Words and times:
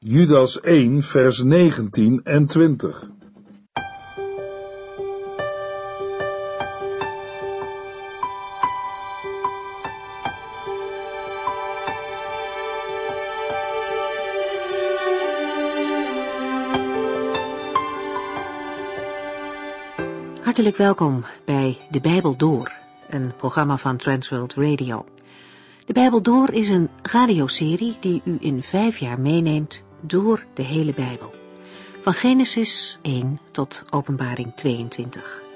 Judas 0.00 0.60
1, 0.60 1.02
vers 1.02 1.42
19 1.42 2.20
en 2.22 2.46
20. 2.46 3.10
Hartelijk 20.42 20.76
welkom 20.76 21.24
bij 21.44 21.78
De 21.90 22.00
Bijbel 22.00 22.36
Door, 22.36 22.72
een 23.10 23.32
programma 23.36 23.76
van 23.76 23.96
Transworld 23.96 24.54
Radio. 24.54 25.04
De 25.86 25.92
Bijbel 25.92 26.22
Door 26.22 26.52
is 26.52 26.68
een 26.68 26.88
radioserie 27.02 27.96
die 28.00 28.22
u 28.24 28.36
in 28.40 28.62
vijf 28.62 28.98
jaar 28.98 29.20
meeneemt 29.20 29.86
door 30.00 30.44
de 30.54 30.62
hele 30.62 30.92
Bijbel. 30.94 31.34
Van 32.00 32.12
Genesis 32.12 32.98
1 33.02 33.40
tot 33.50 33.84
Openbaring 33.90 34.52
22. 34.56 35.46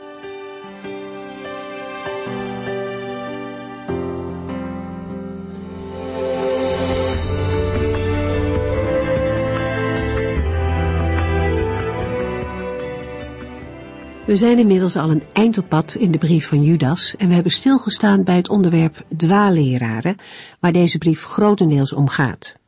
We 14.26 14.38
zijn 14.38 14.58
inmiddels 14.58 14.96
al 14.96 15.10
een 15.10 15.22
eind 15.32 15.58
op 15.58 15.68
pad 15.68 15.94
in 15.94 16.10
de 16.10 16.18
brief 16.18 16.48
van 16.48 16.62
Judas 16.62 17.16
en 17.16 17.28
we 17.28 17.34
hebben 17.34 17.52
stilgestaan 17.52 18.24
bij 18.24 18.36
het 18.36 18.48
onderwerp 18.48 19.04
dwaalleraren, 19.16 20.16
waar 20.60 20.72
deze 20.72 20.98
brief 20.98 21.24
grotendeels 21.24 21.92
om 21.92 22.08
gaat. 22.08 22.60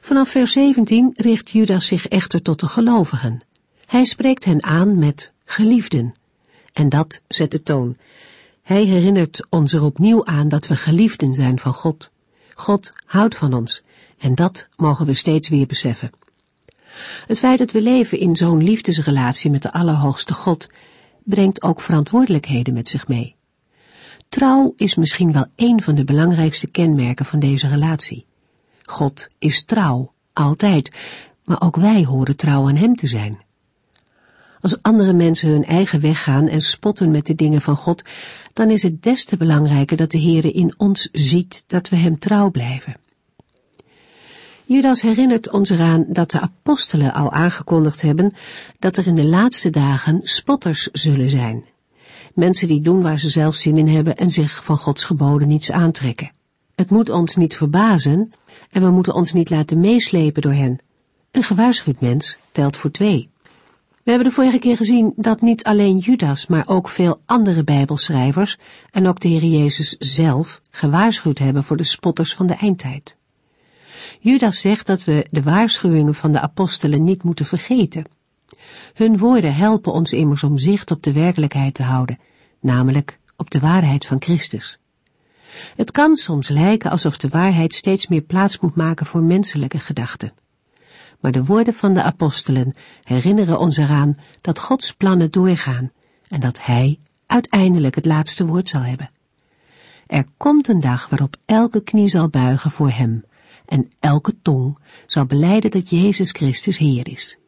Vanaf 0.00 0.28
vers 0.28 0.52
17 0.52 1.12
richt 1.16 1.50
Judas 1.50 1.86
zich 1.86 2.08
echter 2.08 2.42
tot 2.42 2.60
de 2.60 2.66
gelovigen. 2.66 3.40
Hij 3.86 4.04
spreekt 4.04 4.44
hen 4.44 4.62
aan 4.62 4.98
met 4.98 5.32
geliefden. 5.44 6.14
En 6.72 6.88
dat 6.88 7.20
zet 7.28 7.50
de 7.50 7.62
toon. 7.62 7.96
Hij 8.62 8.84
herinnert 8.84 9.46
ons 9.48 9.72
er 9.72 9.82
opnieuw 9.82 10.24
aan 10.24 10.48
dat 10.48 10.66
we 10.66 10.76
geliefden 10.76 11.34
zijn 11.34 11.58
van 11.58 11.74
God. 11.74 12.10
God 12.54 12.92
houdt 13.04 13.36
van 13.36 13.54
ons 13.54 13.82
en 14.18 14.34
dat 14.34 14.68
mogen 14.76 15.06
we 15.06 15.14
steeds 15.14 15.48
weer 15.48 15.66
beseffen. 15.66 16.10
Het 17.26 17.38
feit 17.38 17.58
dat 17.58 17.70
we 17.70 17.80
leven 17.80 18.18
in 18.18 18.36
zo'n 18.36 18.62
liefdesrelatie 18.62 19.50
met 19.50 19.62
de 19.62 19.72
Allerhoogste 19.72 20.34
God 20.34 20.68
brengt 21.24 21.62
ook 21.62 21.80
verantwoordelijkheden 21.80 22.74
met 22.74 22.88
zich 22.88 23.08
mee. 23.08 23.36
Trouw 24.28 24.72
is 24.76 24.94
misschien 24.94 25.32
wel 25.32 25.46
een 25.56 25.82
van 25.82 25.94
de 25.94 26.04
belangrijkste 26.04 26.70
kenmerken 26.70 27.24
van 27.24 27.38
deze 27.38 27.68
relatie. 27.68 28.26
God 28.90 29.28
is 29.38 29.64
trouw, 29.64 30.12
altijd, 30.32 30.96
maar 31.44 31.60
ook 31.60 31.76
wij 31.76 32.04
horen 32.04 32.36
trouw 32.36 32.68
aan 32.68 32.76
Hem 32.76 32.94
te 32.94 33.06
zijn. 33.06 33.46
Als 34.60 34.82
andere 34.82 35.12
mensen 35.12 35.48
hun 35.48 35.64
eigen 35.64 36.00
weg 36.00 36.22
gaan 36.22 36.48
en 36.48 36.60
spotten 36.60 37.10
met 37.10 37.26
de 37.26 37.34
dingen 37.34 37.60
van 37.60 37.76
God, 37.76 38.02
dan 38.52 38.70
is 38.70 38.82
het 38.82 39.02
des 39.02 39.24
te 39.24 39.36
belangrijker 39.36 39.96
dat 39.96 40.10
de 40.10 40.20
Heere 40.20 40.52
in 40.52 40.74
ons 40.76 41.08
ziet 41.12 41.64
dat 41.66 41.88
we 41.88 41.96
Hem 41.96 42.18
trouw 42.18 42.50
blijven. 42.50 42.96
Judas 44.64 45.02
herinnert 45.02 45.50
ons 45.50 45.70
eraan 45.70 46.04
dat 46.08 46.30
de 46.30 46.40
apostelen 46.40 47.14
al 47.14 47.32
aangekondigd 47.32 48.02
hebben 48.02 48.34
dat 48.78 48.96
er 48.96 49.06
in 49.06 49.14
de 49.14 49.24
laatste 49.24 49.70
dagen 49.70 50.20
spotters 50.22 50.88
zullen 50.92 51.30
zijn. 51.30 51.64
Mensen 52.34 52.68
die 52.68 52.80
doen 52.80 53.02
waar 53.02 53.18
ze 53.18 53.28
zelf 53.28 53.54
zin 53.54 53.76
in 53.76 53.88
hebben 53.88 54.16
en 54.16 54.30
zich 54.30 54.64
van 54.64 54.76
Gods 54.76 55.04
geboden 55.04 55.48
niets 55.48 55.72
aantrekken. 55.72 56.30
Het 56.78 56.90
moet 56.90 57.10
ons 57.10 57.36
niet 57.36 57.56
verbazen 57.56 58.32
en 58.70 58.82
we 58.82 58.90
moeten 58.90 59.14
ons 59.14 59.32
niet 59.32 59.50
laten 59.50 59.80
meeslepen 59.80 60.42
door 60.42 60.52
hen. 60.52 60.78
Een 61.30 61.42
gewaarschuwd 61.42 62.00
mens 62.00 62.38
telt 62.52 62.76
voor 62.76 62.90
twee. 62.90 63.28
We 64.02 64.10
hebben 64.10 64.28
de 64.28 64.34
vorige 64.34 64.58
keer 64.58 64.76
gezien 64.76 65.12
dat 65.16 65.40
niet 65.40 65.64
alleen 65.64 65.98
Judas, 65.98 66.46
maar 66.46 66.68
ook 66.68 66.88
veel 66.88 67.20
andere 67.26 67.64
bijbelschrijvers 67.64 68.58
en 68.90 69.06
ook 69.06 69.20
de 69.20 69.28
Heer 69.28 69.44
Jezus 69.44 69.96
zelf 69.98 70.60
gewaarschuwd 70.70 71.38
hebben 71.38 71.64
voor 71.64 71.76
de 71.76 71.84
spotters 71.84 72.34
van 72.34 72.46
de 72.46 72.54
eindtijd. 72.54 73.16
Judas 74.20 74.60
zegt 74.60 74.86
dat 74.86 75.04
we 75.04 75.26
de 75.30 75.42
waarschuwingen 75.42 76.14
van 76.14 76.32
de 76.32 76.40
apostelen 76.40 77.04
niet 77.04 77.22
moeten 77.22 77.46
vergeten. 77.46 78.04
Hun 78.94 79.18
woorden 79.18 79.54
helpen 79.54 79.92
ons 79.92 80.12
immers 80.12 80.42
om 80.42 80.58
zicht 80.58 80.90
op 80.90 81.02
de 81.02 81.12
werkelijkheid 81.12 81.74
te 81.74 81.82
houden, 81.82 82.18
namelijk 82.60 83.18
op 83.36 83.50
de 83.50 83.60
waarheid 83.60 84.06
van 84.06 84.22
Christus. 84.22 84.78
Het 85.76 85.90
kan 85.90 86.14
soms 86.14 86.48
lijken 86.48 86.90
alsof 86.90 87.16
de 87.16 87.28
waarheid 87.28 87.74
steeds 87.74 88.06
meer 88.06 88.20
plaats 88.20 88.58
moet 88.58 88.74
maken 88.74 89.06
voor 89.06 89.22
menselijke 89.22 89.78
gedachten. 89.78 90.32
Maar 91.20 91.32
de 91.32 91.44
woorden 91.44 91.74
van 91.74 91.94
de 91.94 92.02
apostelen 92.02 92.74
herinneren 93.02 93.58
ons 93.58 93.76
eraan 93.76 94.18
dat 94.40 94.58
Gods 94.58 94.94
plannen 94.94 95.30
doorgaan 95.30 95.92
en 96.28 96.40
dat 96.40 96.64
Hij 96.64 96.98
uiteindelijk 97.26 97.94
het 97.94 98.04
laatste 98.04 98.46
woord 98.46 98.68
zal 98.68 98.82
hebben. 98.82 99.10
Er 100.06 100.24
komt 100.36 100.68
een 100.68 100.80
dag 100.80 101.08
waarop 101.08 101.36
elke 101.44 101.82
knie 101.82 102.08
zal 102.08 102.28
buigen 102.28 102.70
voor 102.70 102.90
Hem 102.90 103.24
en 103.66 103.90
elke 104.00 104.34
tong 104.42 104.78
zal 105.06 105.26
beleiden 105.26 105.70
dat 105.70 105.88
Jezus 105.88 106.30
Christus 106.30 106.78
Heer 106.78 107.08
is. 107.08 107.38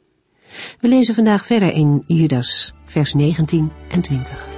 We 0.80 0.88
lezen 0.88 1.14
vandaag 1.14 1.46
verder 1.46 1.72
in 1.72 2.04
Judas, 2.06 2.74
vers 2.84 3.12
19 3.12 3.70
en 3.88 4.00
20. 4.00 4.49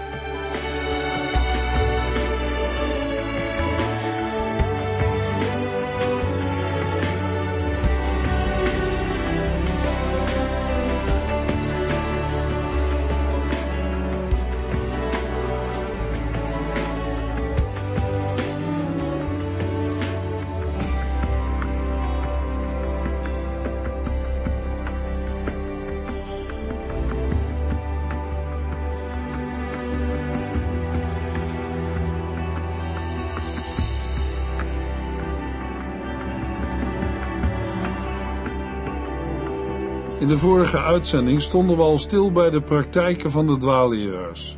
De 40.33 40.39
vorige 40.39 40.79
uitzending 40.79 41.41
stonden 41.43 41.77
we 41.77 41.83
al 41.83 41.99
stil 41.99 42.33
bij 42.33 42.51
de 42.51 42.63
praktijken 42.63 43.31
van 43.31 43.47
de 43.47 43.57
dwaalleraars. 43.57 44.57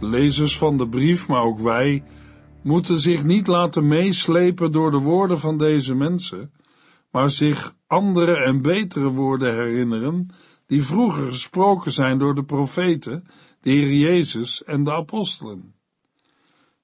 De 0.00 0.06
lezers 0.06 0.58
van 0.58 0.78
de 0.78 0.88
brief, 0.88 1.28
maar 1.28 1.42
ook 1.42 1.58
wij, 1.58 2.04
moeten 2.62 2.98
zich 2.98 3.24
niet 3.24 3.46
laten 3.46 3.88
meeslepen 3.88 4.72
door 4.72 4.90
de 4.90 4.98
woorden 4.98 5.38
van 5.38 5.58
deze 5.58 5.94
mensen, 5.94 6.52
maar 7.10 7.30
zich 7.30 7.74
andere 7.86 8.44
en 8.44 8.62
betere 8.62 9.08
woorden 9.08 9.54
herinneren 9.54 10.28
die 10.66 10.82
vroeger 10.82 11.26
gesproken 11.26 11.92
zijn 11.92 12.18
door 12.18 12.34
de 12.34 12.44
profeten, 12.44 13.26
de 13.60 13.70
Heer 13.70 13.92
Jezus 13.92 14.64
en 14.64 14.84
de 14.84 14.92
apostelen. 14.92 15.74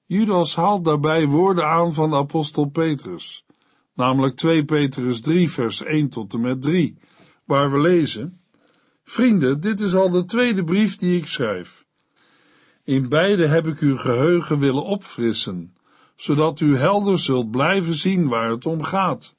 Judas 0.05 0.55
haalt 0.55 0.85
daarbij 0.85 1.25
woorden 1.27 1.67
aan 1.67 1.93
van 1.93 2.13
apostel 2.13 2.65
Petrus, 2.65 3.45
namelijk 3.93 4.35
2 4.35 4.65
Petrus 4.65 5.21
3 5.21 5.49
vers 5.51 5.83
1 5.83 6.09
tot 6.09 6.33
en 6.33 6.41
met 6.41 6.61
3, 6.61 6.97
waar 7.45 7.71
we 7.71 7.79
lezen: 7.79 8.39
Vrienden, 9.03 9.59
dit 9.59 9.79
is 9.79 9.95
al 9.95 10.09
de 10.09 10.25
tweede 10.25 10.63
brief 10.63 10.97
die 10.97 11.17
ik 11.17 11.27
schrijf. 11.27 11.85
In 12.83 13.09
beide 13.09 13.47
heb 13.47 13.67
ik 13.67 13.79
uw 13.79 13.97
geheugen 13.97 14.59
willen 14.59 14.83
opfrissen, 14.83 15.75
zodat 16.15 16.59
u 16.59 16.77
helder 16.77 17.19
zult 17.19 17.51
blijven 17.51 17.93
zien 17.93 18.27
waar 18.27 18.49
het 18.49 18.65
om 18.65 18.83
gaat. 18.83 19.35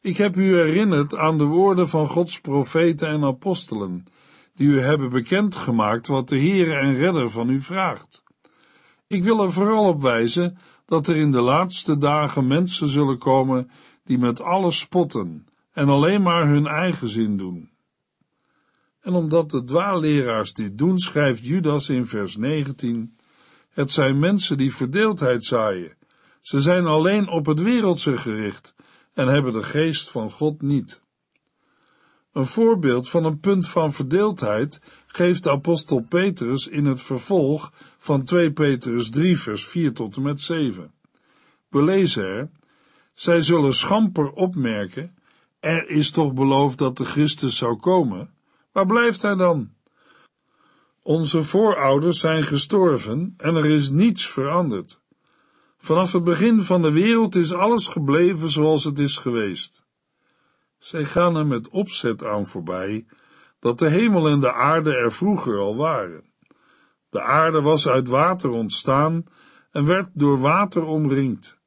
Ik 0.00 0.16
heb 0.16 0.36
u 0.36 0.56
herinnerd 0.56 1.14
aan 1.14 1.38
de 1.38 1.44
woorden 1.44 1.88
van 1.88 2.06
Gods 2.06 2.40
profeten 2.40 3.08
en 3.08 3.24
apostelen, 3.24 4.06
die 4.54 4.68
u 4.68 4.80
hebben 4.80 5.10
bekendgemaakt 5.10 6.06
wat 6.06 6.28
de 6.28 6.38
Heere 6.38 6.74
en 6.74 6.96
Redder 6.96 7.30
van 7.30 7.48
u 7.48 7.60
vraagt. 7.60 8.22
Ik 9.06 9.22
wil 9.22 9.42
er 9.42 9.52
vooral 9.52 9.84
op 9.84 10.00
wijzen 10.00 10.58
dat 10.86 11.06
er 11.06 11.16
in 11.16 11.32
de 11.32 11.40
laatste 11.40 11.98
dagen 11.98 12.46
mensen 12.46 12.88
zullen 12.88 13.18
komen 13.18 13.70
die 14.04 14.18
met 14.18 14.40
alles 14.40 14.78
spotten 14.78 15.46
en 15.74 15.88
alleen 15.88 16.22
maar 16.22 16.48
hun 16.48 16.66
eigen 16.66 17.08
zin 17.08 17.36
doen. 17.36 17.70
En 19.00 19.12
omdat 19.12 19.50
de 19.50 19.64
dwaalleraars 19.64 20.52
dit 20.52 20.78
doen, 20.78 20.98
schrijft 20.98 21.44
Judas 21.44 21.88
in 21.88 22.06
vers 22.06 22.36
19: 22.36 23.16
Het 23.70 23.90
zijn 23.90 24.18
mensen 24.18 24.58
die 24.58 24.74
verdeeldheid 24.74 25.44
zaaien. 25.44 25.96
Ze 26.40 26.60
zijn 26.60 26.86
alleen 26.86 27.28
op 27.28 27.46
het 27.46 27.62
wereldse 27.62 28.16
gericht 28.16 28.74
en 29.12 29.26
hebben 29.26 29.52
de 29.52 29.62
geest 29.62 30.10
van 30.10 30.30
God 30.30 30.62
niet. 30.62 31.02
Een 32.32 32.46
voorbeeld 32.46 33.08
van 33.08 33.24
een 33.24 33.40
punt 33.40 33.68
van 33.68 33.92
verdeeldheid 33.92 34.80
geeft 35.06 35.42
de 35.42 35.50
apostel 35.50 36.00
Petrus 36.08 36.68
in 36.68 36.84
het 36.84 37.02
vervolg 37.02 37.72
van 37.98 38.24
2 38.24 38.52
Petrus 38.52 39.10
3 39.10 39.38
vers 39.38 39.66
4 39.66 39.92
tot 39.92 40.16
en 40.16 40.22
met 40.22 40.40
7. 40.40 40.92
We 41.68 41.82
lezen 41.82 42.24
er, 42.24 42.50
zij 43.14 43.40
zullen 43.40 43.74
schamper 43.74 44.32
opmerken 44.32 45.13
er 45.64 45.88
is 45.88 46.10
toch 46.10 46.34
beloofd 46.34 46.78
dat 46.78 46.96
de 46.96 47.04
Christus 47.04 47.56
zou 47.56 47.76
komen? 47.76 48.34
Waar 48.72 48.86
blijft 48.86 49.22
hij 49.22 49.34
dan? 49.34 49.72
Onze 51.02 51.42
voorouders 51.42 52.20
zijn 52.20 52.42
gestorven 52.42 53.34
en 53.36 53.56
er 53.56 53.66
is 53.66 53.90
niets 53.90 54.28
veranderd. 54.28 55.00
Vanaf 55.78 56.12
het 56.12 56.24
begin 56.24 56.60
van 56.60 56.82
de 56.82 56.92
wereld 56.92 57.34
is 57.34 57.52
alles 57.52 57.88
gebleven 57.88 58.48
zoals 58.48 58.84
het 58.84 58.98
is 58.98 59.18
geweest. 59.18 59.84
Zij 60.78 61.04
gaan 61.04 61.36
er 61.36 61.46
met 61.46 61.68
opzet 61.68 62.24
aan 62.24 62.46
voorbij 62.46 63.06
dat 63.60 63.78
de 63.78 63.88
hemel 63.88 64.28
en 64.28 64.40
de 64.40 64.52
aarde 64.52 64.96
er 64.96 65.12
vroeger 65.12 65.58
al 65.58 65.76
waren. 65.76 66.24
De 67.10 67.22
aarde 67.22 67.60
was 67.60 67.88
uit 67.88 68.08
water 68.08 68.50
ontstaan 68.50 69.24
en 69.70 69.86
werd 69.86 70.08
door 70.12 70.38
water 70.38 70.84
omringd, 70.84 71.58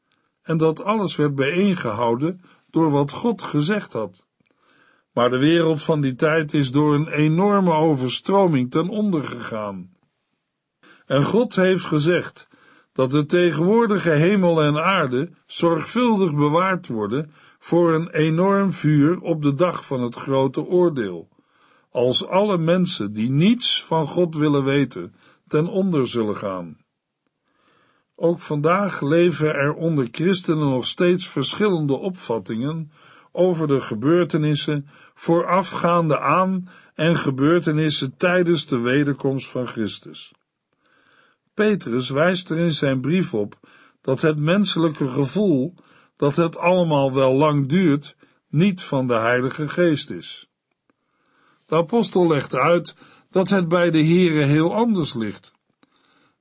en 0.41 0.57
dat 0.57 0.83
alles 0.83 1.15
werd 1.15 1.35
bijeengehouden 1.35 2.41
door 2.77 2.91
wat 2.91 3.11
God 3.11 3.41
gezegd 3.41 3.93
had. 3.93 4.25
Maar 5.13 5.29
de 5.29 5.37
wereld 5.37 5.83
van 5.83 6.01
die 6.01 6.15
tijd 6.15 6.53
is 6.53 6.71
door 6.71 6.93
een 6.93 7.07
enorme 7.07 7.73
overstroming 7.73 8.71
ten 8.71 8.89
onder 8.89 9.23
gegaan. 9.23 9.89
En 11.05 11.23
God 11.23 11.55
heeft 11.55 11.85
gezegd 11.85 12.47
dat 12.93 13.11
de 13.11 13.25
tegenwoordige 13.25 14.09
hemel 14.09 14.61
en 14.61 14.83
aarde 14.83 15.29
zorgvuldig 15.45 16.35
bewaard 16.35 16.87
worden 16.87 17.31
voor 17.59 17.93
een 17.93 18.09
enorm 18.09 18.71
vuur 18.71 19.21
op 19.21 19.41
de 19.41 19.53
dag 19.53 19.85
van 19.85 20.01
het 20.01 20.15
grote 20.15 20.61
oordeel, 20.61 21.29
als 21.89 22.27
alle 22.27 22.57
mensen 22.57 23.13
die 23.13 23.29
niets 23.29 23.83
van 23.83 24.07
God 24.07 24.35
willen 24.35 24.63
weten 24.63 25.15
ten 25.47 25.67
onder 25.67 26.07
zullen 26.07 26.37
gaan. 26.37 26.77
Ook 28.19 28.39
vandaag 28.39 29.01
leven 29.01 29.55
er 29.55 29.73
onder 29.73 30.07
christenen 30.11 30.69
nog 30.69 30.87
steeds 30.87 31.27
verschillende 31.27 31.93
opvattingen 31.93 32.91
over 33.31 33.67
de 33.67 33.81
gebeurtenissen 33.81 34.87
voorafgaande 35.13 36.19
aan 36.19 36.69
en 36.95 37.17
gebeurtenissen 37.17 38.17
tijdens 38.17 38.65
de 38.65 38.79
wederkomst 38.79 39.49
van 39.49 39.67
Christus. 39.67 40.33
Petrus 41.53 42.09
wijst 42.09 42.49
er 42.49 42.57
in 42.57 42.73
zijn 42.73 43.01
brief 43.01 43.33
op 43.33 43.59
dat 44.01 44.21
het 44.21 44.39
menselijke 44.39 45.07
gevoel 45.07 45.73
dat 46.15 46.35
het 46.35 46.57
allemaal 46.57 47.13
wel 47.13 47.33
lang 47.33 47.67
duurt, 47.67 48.15
niet 48.49 48.81
van 48.81 49.07
de 49.07 49.13
Heilige 49.13 49.67
Geest 49.67 50.09
is. 50.09 50.49
De 51.65 51.75
apostel 51.75 52.27
legt 52.27 52.55
uit 52.55 52.95
dat 53.29 53.49
het 53.49 53.67
bij 53.67 53.91
de 53.91 54.03
Here 54.05 54.43
heel 54.43 54.75
anders 54.75 55.13
ligt. 55.13 55.55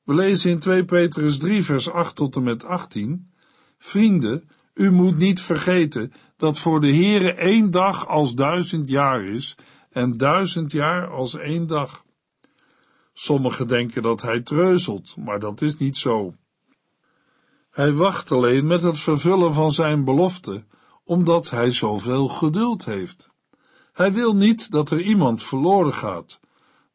We 0.06 0.14
lezen 0.14 0.50
in 0.50 0.58
2 0.58 0.84
Petrus 0.84 1.38
3 1.38 1.62
vers 1.62 1.90
8 1.90 2.16
tot 2.16 2.36
en 2.36 2.42
met 2.42 2.64
18, 2.64 3.30
Vrienden, 3.78 4.48
u 4.74 4.90
moet 4.90 5.18
niet 5.18 5.40
vergeten 5.40 6.12
dat 6.36 6.58
voor 6.58 6.80
de 6.80 6.94
Heere 6.94 7.32
één 7.32 7.70
dag 7.70 8.06
als 8.08 8.34
duizend 8.34 8.88
jaar 8.88 9.24
is 9.24 9.56
en 9.90 10.16
duizend 10.16 10.72
jaar 10.72 11.08
als 11.08 11.36
één 11.36 11.66
dag. 11.66 12.04
Sommigen 13.12 13.68
denken 13.68 14.02
dat 14.02 14.22
hij 14.22 14.40
treuzelt, 14.40 15.16
maar 15.16 15.40
dat 15.40 15.62
is 15.62 15.76
niet 15.76 15.96
zo. 15.96 16.34
Hij 17.70 17.92
wacht 17.92 18.32
alleen 18.32 18.66
met 18.66 18.82
het 18.82 18.98
vervullen 18.98 19.52
van 19.52 19.72
zijn 19.72 20.04
belofte, 20.04 20.64
omdat 21.04 21.50
hij 21.50 21.72
zoveel 21.72 22.28
geduld 22.28 22.84
heeft. 22.84 23.30
Hij 23.92 24.12
wil 24.12 24.36
niet 24.36 24.70
dat 24.70 24.90
er 24.90 25.00
iemand 25.00 25.42
verloren 25.42 25.94
gaat, 25.94 26.40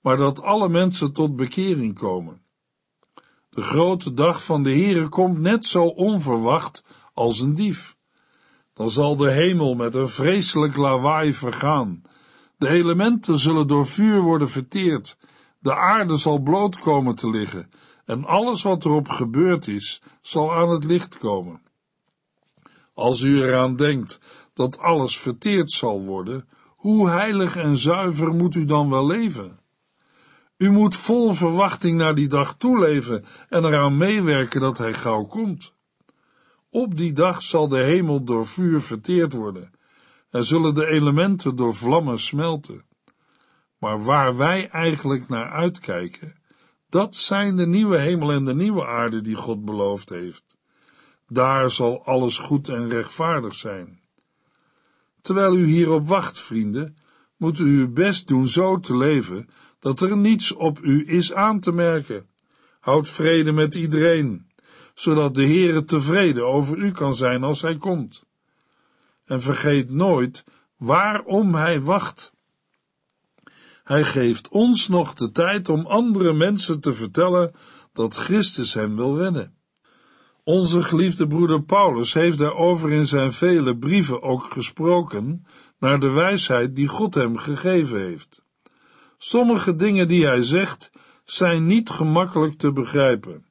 maar 0.02 0.18
dat 0.18 0.42
alle 0.42 0.70
mensen 0.70 1.14
tot 1.14 1.36
bekering 1.36 1.94
komen. 1.94 2.42
De 3.54 3.62
grote 3.62 4.14
dag 4.14 4.44
van 4.44 4.64
de 4.64 4.70
Heere 4.70 5.10
komt 5.10 5.40
net 5.40 5.66
zo 5.66 5.86
onverwacht 5.86 6.84
als 7.14 7.40
een 7.40 7.56
dief. 7.56 7.96
Dan 8.74 8.90
zal 8.90 9.16
de 9.16 9.32
hemel 9.32 9.76
met 9.76 9.96
een 9.96 10.10
vreselijk 10.10 10.76
lawaai 10.76 11.34
vergaan. 11.34 12.02
De 12.58 12.70
elementen 12.70 13.38
zullen 13.38 13.68
door 13.68 13.88
vuur 13.88 14.22
worden 14.22 14.50
verteerd. 14.50 15.18
De 15.60 15.76
aarde 15.76 16.18
zal 16.18 16.40
bloot 16.40 16.80
komen 16.80 17.16
te 17.16 17.30
liggen 17.30 17.70
en 18.06 18.26
alles 18.26 18.62
wat 18.62 18.86
erop 18.86 19.08
gebeurd 19.08 19.68
is, 19.68 20.02
zal 20.22 20.54
aan 20.54 20.70
het 20.70 20.84
licht 20.84 21.18
komen. 21.18 21.62
Als 22.94 23.22
u 23.22 23.42
eraan 23.42 23.76
denkt 23.76 24.20
dat 24.54 24.80
alles 24.80 25.18
verteerd 25.18 25.72
zal 25.72 26.02
worden, 26.02 26.50
hoe 26.76 27.10
heilig 27.10 27.56
en 27.56 27.78
zuiver 27.78 28.34
moet 28.34 28.56
u 28.56 28.66
dan 28.66 28.90
wel 28.90 29.06
leven? 29.06 29.60
U 30.62 30.70
moet 30.70 30.96
vol 30.96 31.34
verwachting 31.34 31.98
naar 31.98 32.16
die 32.16 32.28
dag 32.28 32.56
toeleven 32.58 33.26
en 33.50 33.66
eraan 33.66 33.98
meewerken 33.98 34.62
dat 34.62 34.78
hij 34.78 34.94
gauw 34.94 35.24
komt. 35.24 35.74
Op 36.70 36.98
die 36.98 37.14
dag 37.14 37.42
zal 37.42 37.68
de 37.68 37.78
hemel 37.78 38.24
door 38.24 38.48
vuur 38.48 38.82
verteerd 38.82 39.34
worden 39.34 39.72
en 40.30 40.44
zullen 40.44 40.76
de 40.76 40.86
elementen 40.86 41.56
door 41.56 41.76
vlammen 41.76 42.20
smelten. 42.20 42.86
Maar 43.78 44.04
waar 44.04 44.38
wij 44.38 44.70
eigenlijk 44.70 45.28
naar 45.28 45.50
uitkijken, 45.50 46.36
dat 46.90 47.16
zijn 47.16 47.56
de 47.56 47.68
nieuwe 47.68 47.98
hemel 47.98 48.32
en 48.32 48.46
de 48.46 48.56
nieuwe 48.56 48.86
aarde 48.86 49.22
die 49.22 49.36
God 49.36 49.66
beloofd 49.66 50.10
heeft. 50.10 50.58
Daar 51.28 51.72
zal 51.72 52.06
alles 52.06 52.38
goed 52.38 52.70
en 52.70 52.88
rechtvaardig 52.88 53.56
zijn. 53.56 54.02
Terwijl 55.22 55.56
u 55.56 55.66
hierop 55.66 56.08
wacht, 56.08 56.40
vrienden, 56.40 56.98
moet 57.38 57.60
u 57.60 57.80
uw 57.80 57.94
best 57.94 58.28
doen 58.28 58.48
zo 58.48 58.80
te 58.80 58.98
leven 58.98 59.50
dat 59.82 60.02
er 60.02 60.18
niets 60.18 60.52
op 60.52 60.80
u 60.82 61.04
is 61.08 61.34
aan 61.34 61.60
te 61.60 61.72
merken. 61.72 62.26
Houd 62.80 63.10
vrede 63.10 63.52
met 63.52 63.76
iedereen, 63.76 64.48
zodat 64.94 65.36
de 65.36 65.44
Heere 65.44 65.84
tevreden 65.84 66.48
over 66.48 66.78
u 66.78 66.92
kan 66.92 67.16
zijn 67.16 67.44
als 67.44 67.62
hij 67.62 67.78
komt. 67.78 68.24
En 69.26 69.42
vergeet 69.42 69.90
nooit 69.90 70.44
waarom 70.78 71.56
hij 71.56 71.82
wacht. 71.82 72.34
Hij 73.84 74.04
geeft 74.04 74.50
ons 74.50 74.88
nog 74.88 75.14
de 75.14 75.32
tijd 75.32 75.70
om 75.70 75.86
andere 75.86 76.34
mensen 76.34 76.80
te 76.80 76.94
vertellen 76.94 77.52
dat 77.94 78.16
Christus 78.16 78.74
hem 78.74 78.96
wil 78.96 79.18
redden. 79.18 79.56
Onze 80.44 80.84
geliefde 80.84 81.28
broeder 81.28 81.64
Paulus 81.64 82.14
heeft 82.14 82.38
daarover 82.38 82.92
in 82.92 83.08
zijn 83.08 83.34
vele 83.34 83.78
brieven 83.78 84.22
ook 84.22 84.44
gesproken 84.44 85.46
naar 85.80 86.00
de 86.00 86.10
wijsheid 86.10 86.76
die 86.76 86.88
God 86.88 87.14
hem 87.14 87.38
gegeven 87.38 88.00
heeft. 88.00 88.44
Sommige 89.24 89.76
dingen 89.76 90.08
die 90.08 90.26
hij 90.26 90.42
zegt 90.42 90.92
zijn 91.24 91.66
niet 91.66 91.90
gemakkelijk 91.90 92.58
te 92.58 92.72
begrijpen, 92.72 93.46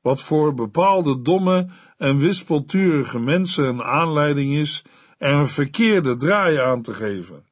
wat 0.00 0.22
voor 0.22 0.54
bepaalde 0.54 1.22
domme 1.22 1.68
en 1.96 2.18
wispelturige 2.18 3.18
mensen 3.18 3.64
een 3.64 3.82
aanleiding 3.82 4.54
is 4.54 4.84
er 5.18 5.32
een 5.32 5.48
verkeerde 5.48 6.16
draai 6.16 6.56
aan 6.56 6.82
te 6.82 6.94
geven. 6.94 7.44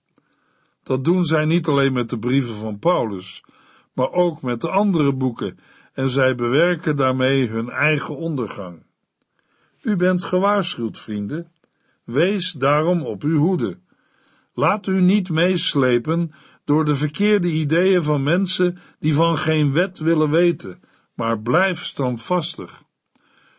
Dat 0.82 1.05
doen 1.05 1.24
zij 1.24 1.44
niet 1.44 1.67
alleen 1.67 1.93
met 1.93 2.10
de 2.10 2.19
brieven 2.19 2.55
van 2.55 2.79
Paulus, 2.79 3.44
maar 3.93 4.12
ook 4.12 4.43
met 4.43 4.60
de 4.60 4.70
andere 4.70 5.12
boeken, 5.12 5.58
en 5.93 6.08
zij 6.08 6.34
bewerken 6.34 6.96
daarmee 6.96 7.48
hun 7.48 7.69
eigen 7.69 8.17
ondergang. 8.17 8.82
U 9.82 9.96
bent 9.96 10.24
gewaarschuwd, 10.24 10.98
vrienden. 10.98 11.52
Wees 12.05 12.52
daarom 12.52 13.02
op 13.02 13.22
uw 13.22 13.38
hoede. 13.38 13.79
Laat 14.55 14.86
u 14.86 15.00
niet 15.00 15.31
meeslepen 15.31 16.32
door 16.70 16.84
de 16.84 16.96
verkeerde 16.96 17.48
ideeën 17.48 18.03
van 18.03 18.22
mensen 18.22 18.79
die 18.98 19.15
van 19.15 19.39
geen 19.39 19.72
wet 19.72 19.98
willen 19.98 20.31
weten, 20.31 20.81
maar 21.15 21.41
blijf 21.41 21.84
standvastig. 21.84 22.82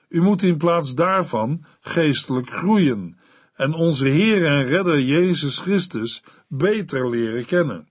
U 0.09 0.21
moet 0.21 0.43
in 0.43 0.57
plaats 0.57 0.95
daarvan 0.95 1.63
geestelijk 1.79 2.49
groeien 2.49 3.17
en 3.53 3.73
onze 3.73 4.07
Heer 4.07 4.45
en 4.45 4.65
Redder 4.65 5.01
Jezus 5.01 5.59
Christus 5.59 6.23
beter 6.47 7.09
leren 7.09 7.45
kennen. 7.45 7.87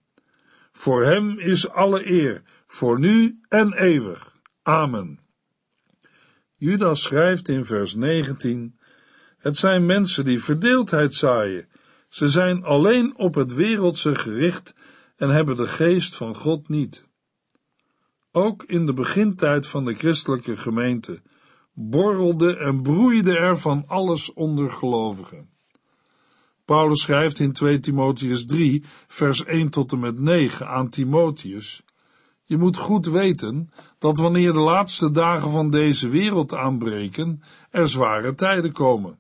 Voor 0.73 1.05
Hem 1.05 1.39
is 1.39 1.69
alle 1.69 2.11
eer, 2.11 2.43
voor 2.67 2.99
nu 2.99 3.41
en 3.49 3.73
eeuwig. 3.73 4.37
Amen. 4.63 5.21
Judas 6.57 7.03
schrijft 7.03 7.49
in 7.49 7.65
vers 7.65 7.95
19: 7.95 8.79
Het 9.39 9.57
zijn 9.57 9.87
mensen 9.87 10.25
die 10.25 10.43
verdeeldheid 10.43 11.15
zaaien. 11.15 11.69
Ze 12.09 12.29
zijn 12.29 12.65
alleen 12.65 13.17
op 13.17 13.35
het 13.35 13.55
wereldse 13.55 14.15
gericht 14.15 14.75
en 15.21 15.29
hebben 15.29 15.57
de 15.57 15.67
geest 15.67 16.17
van 16.17 16.37
God 16.37 16.69
niet. 16.69 17.05
Ook 18.33 18.63
in 18.63 18.87
de 18.87 18.93
begintijd 18.93 19.67
van 19.67 19.85
de 19.85 19.95
christelijke 19.95 20.57
gemeente 20.57 21.23
borrelde 21.73 22.57
en 22.57 22.83
broeide 22.83 23.39
er 23.39 23.59
van 23.59 23.85
alles 23.87 24.33
onder 24.33 24.71
gelovigen. 24.71 25.49
Paulus 26.65 27.01
schrijft 27.01 27.41
in 27.41 27.53
2 27.53 27.81
Timotheus 27.81 28.45
3, 28.45 28.85
vers 29.07 29.45
1 29.45 29.71
tot 29.71 29.93
en 29.93 29.99
met 29.99 30.19
9 30.19 30.69
aan 30.69 30.89
Timotheus: 30.89 31.83
Je 32.43 32.57
moet 32.57 32.77
goed 32.77 33.07
weten 33.07 33.71
dat 33.99 34.19
wanneer 34.19 34.53
de 34.53 34.61
laatste 34.61 35.11
dagen 35.11 35.51
van 35.51 35.71
deze 35.71 36.09
wereld 36.09 36.55
aanbreken, 36.55 37.43
er 37.71 37.89
zware 37.89 38.35
tijden 38.35 38.73
komen. 38.73 39.19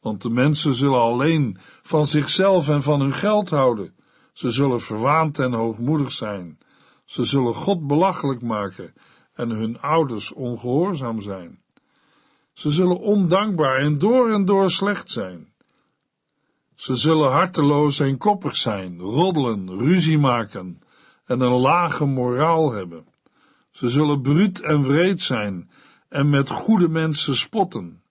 Want 0.00 0.22
de 0.22 0.30
mensen 0.30 0.74
zullen 0.74 1.00
alleen 1.00 1.58
van 1.82 2.06
zichzelf 2.06 2.68
en 2.68 2.82
van 2.82 3.00
hun 3.00 3.14
geld 3.14 3.50
houden. 3.50 3.94
Ze 4.36 4.50
zullen 4.50 4.80
verwaand 4.80 5.38
en 5.38 5.52
hoogmoedig 5.52 6.12
zijn. 6.12 6.58
Ze 7.04 7.24
zullen 7.24 7.54
God 7.54 7.86
belachelijk 7.86 8.42
maken 8.42 8.94
en 9.34 9.50
hun 9.50 9.80
ouders 9.80 10.32
ongehoorzaam 10.32 11.20
zijn. 11.20 11.60
Ze 12.52 12.70
zullen 12.70 12.98
ondankbaar 12.98 13.76
en 13.76 13.98
door 13.98 14.32
en 14.32 14.44
door 14.44 14.70
slecht 14.70 15.10
zijn. 15.10 15.52
Ze 16.74 16.96
zullen 16.96 17.30
harteloos 17.30 18.00
en 18.00 18.16
koppig 18.16 18.56
zijn, 18.56 19.00
roddelen, 19.00 19.78
ruzie 19.78 20.18
maken 20.18 20.82
en 21.24 21.40
een 21.40 21.60
lage 21.60 22.04
moraal 22.04 22.72
hebben. 22.72 23.06
Ze 23.70 23.88
zullen 23.88 24.20
bruut 24.20 24.60
en 24.60 24.82
wreed 24.82 25.22
zijn 25.22 25.70
en 26.08 26.30
met 26.30 26.50
goede 26.50 26.88
mensen 26.88 27.36
spotten. 27.36 28.02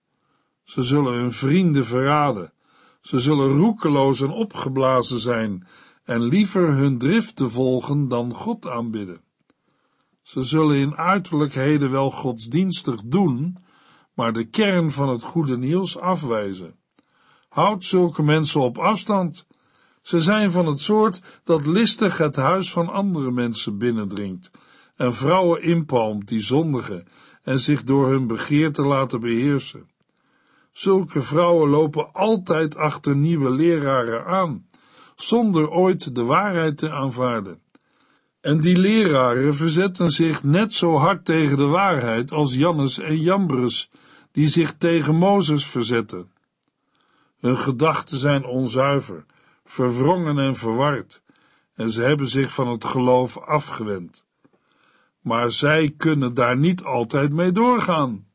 Ze 0.64 0.82
zullen 0.82 1.12
hun 1.12 1.32
vrienden 1.32 1.84
verraden. 1.84 2.52
Ze 3.00 3.18
zullen 3.18 3.48
roekeloos 3.48 4.20
en 4.20 4.30
opgeblazen 4.30 5.18
zijn 5.18 5.66
en 6.06 6.22
liever 6.22 6.72
hun 6.72 6.98
driften 6.98 7.50
volgen 7.50 8.08
dan 8.08 8.34
God 8.34 8.66
aanbidden. 8.66 9.20
Ze 10.22 10.42
zullen 10.42 10.76
in 10.76 10.96
uiterlijkheden 10.96 11.90
wel 11.90 12.10
godsdienstig 12.10 13.02
doen, 13.04 13.56
maar 14.14 14.32
de 14.32 14.44
kern 14.44 14.90
van 14.90 15.08
het 15.08 15.22
goede 15.22 15.58
nieuws 15.58 15.98
afwijzen. 15.98 16.76
Houd 17.48 17.84
zulke 17.84 18.22
mensen 18.22 18.60
op 18.60 18.78
afstand. 18.78 19.46
Ze 20.02 20.20
zijn 20.20 20.50
van 20.50 20.66
het 20.66 20.80
soort 20.80 21.40
dat 21.44 21.66
listig 21.66 22.18
het 22.18 22.36
huis 22.36 22.72
van 22.72 22.88
andere 22.88 23.30
mensen 23.30 23.78
binnendringt 23.78 24.50
en 24.96 25.14
vrouwen 25.14 25.62
inpalmt 25.62 26.28
die 26.28 26.40
zondigen 26.40 27.06
en 27.42 27.58
zich 27.58 27.84
door 27.84 28.08
hun 28.08 28.26
begeerte 28.26 28.82
laten 28.82 29.20
beheersen. 29.20 29.88
Zulke 30.72 31.22
vrouwen 31.22 31.68
lopen 31.68 32.12
altijd 32.12 32.76
achter 32.76 33.16
nieuwe 33.16 33.50
leraren 33.50 34.26
aan, 34.26 34.65
zonder 35.16 35.70
ooit 35.70 36.14
de 36.14 36.24
waarheid 36.24 36.78
te 36.78 36.90
aanvaarden. 36.90 37.60
En 38.40 38.60
die 38.60 38.76
leraren 38.76 39.54
verzetten 39.54 40.10
zich 40.10 40.42
net 40.42 40.72
zo 40.72 40.96
hard 40.96 41.24
tegen 41.24 41.56
de 41.56 41.64
waarheid 41.64 42.32
als 42.32 42.54
Jannes 42.54 42.98
en 42.98 43.20
Jambres, 43.20 43.90
die 44.32 44.46
zich 44.46 44.74
tegen 44.78 45.14
Mozes 45.14 45.66
verzetten. 45.66 46.30
Hun 47.38 47.56
gedachten 47.56 48.16
zijn 48.16 48.44
onzuiver, 48.44 49.24
verwrongen 49.64 50.38
en 50.38 50.56
verward, 50.56 51.22
en 51.74 51.90
ze 51.90 52.02
hebben 52.02 52.28
zich 52.28 52.52
van 52.52 52.68
het 52.68 52.84
geloof 52.84 53.38
afgewend. 53.38 54.24
Maar 55.20 55.50
zij 55.50 55.94
kunnen 55.96 56.34
daar 56.34 56.56
niet 56.56 56.84
altijd 56.84 57.32
mee 57.32 57.52
doorgaan. 57.52 58.26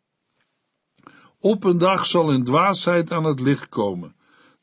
Op 1.39 1.63
een 1.63 1.77
dag 1.77 2.05
zal 2.05 2.29
hun 2.29 2.43
dwaasheid 2.43 3.11
aan 3.11 3.23
het 3.23 3.39
licht 3.39 3.69
komen, 3.69 4.15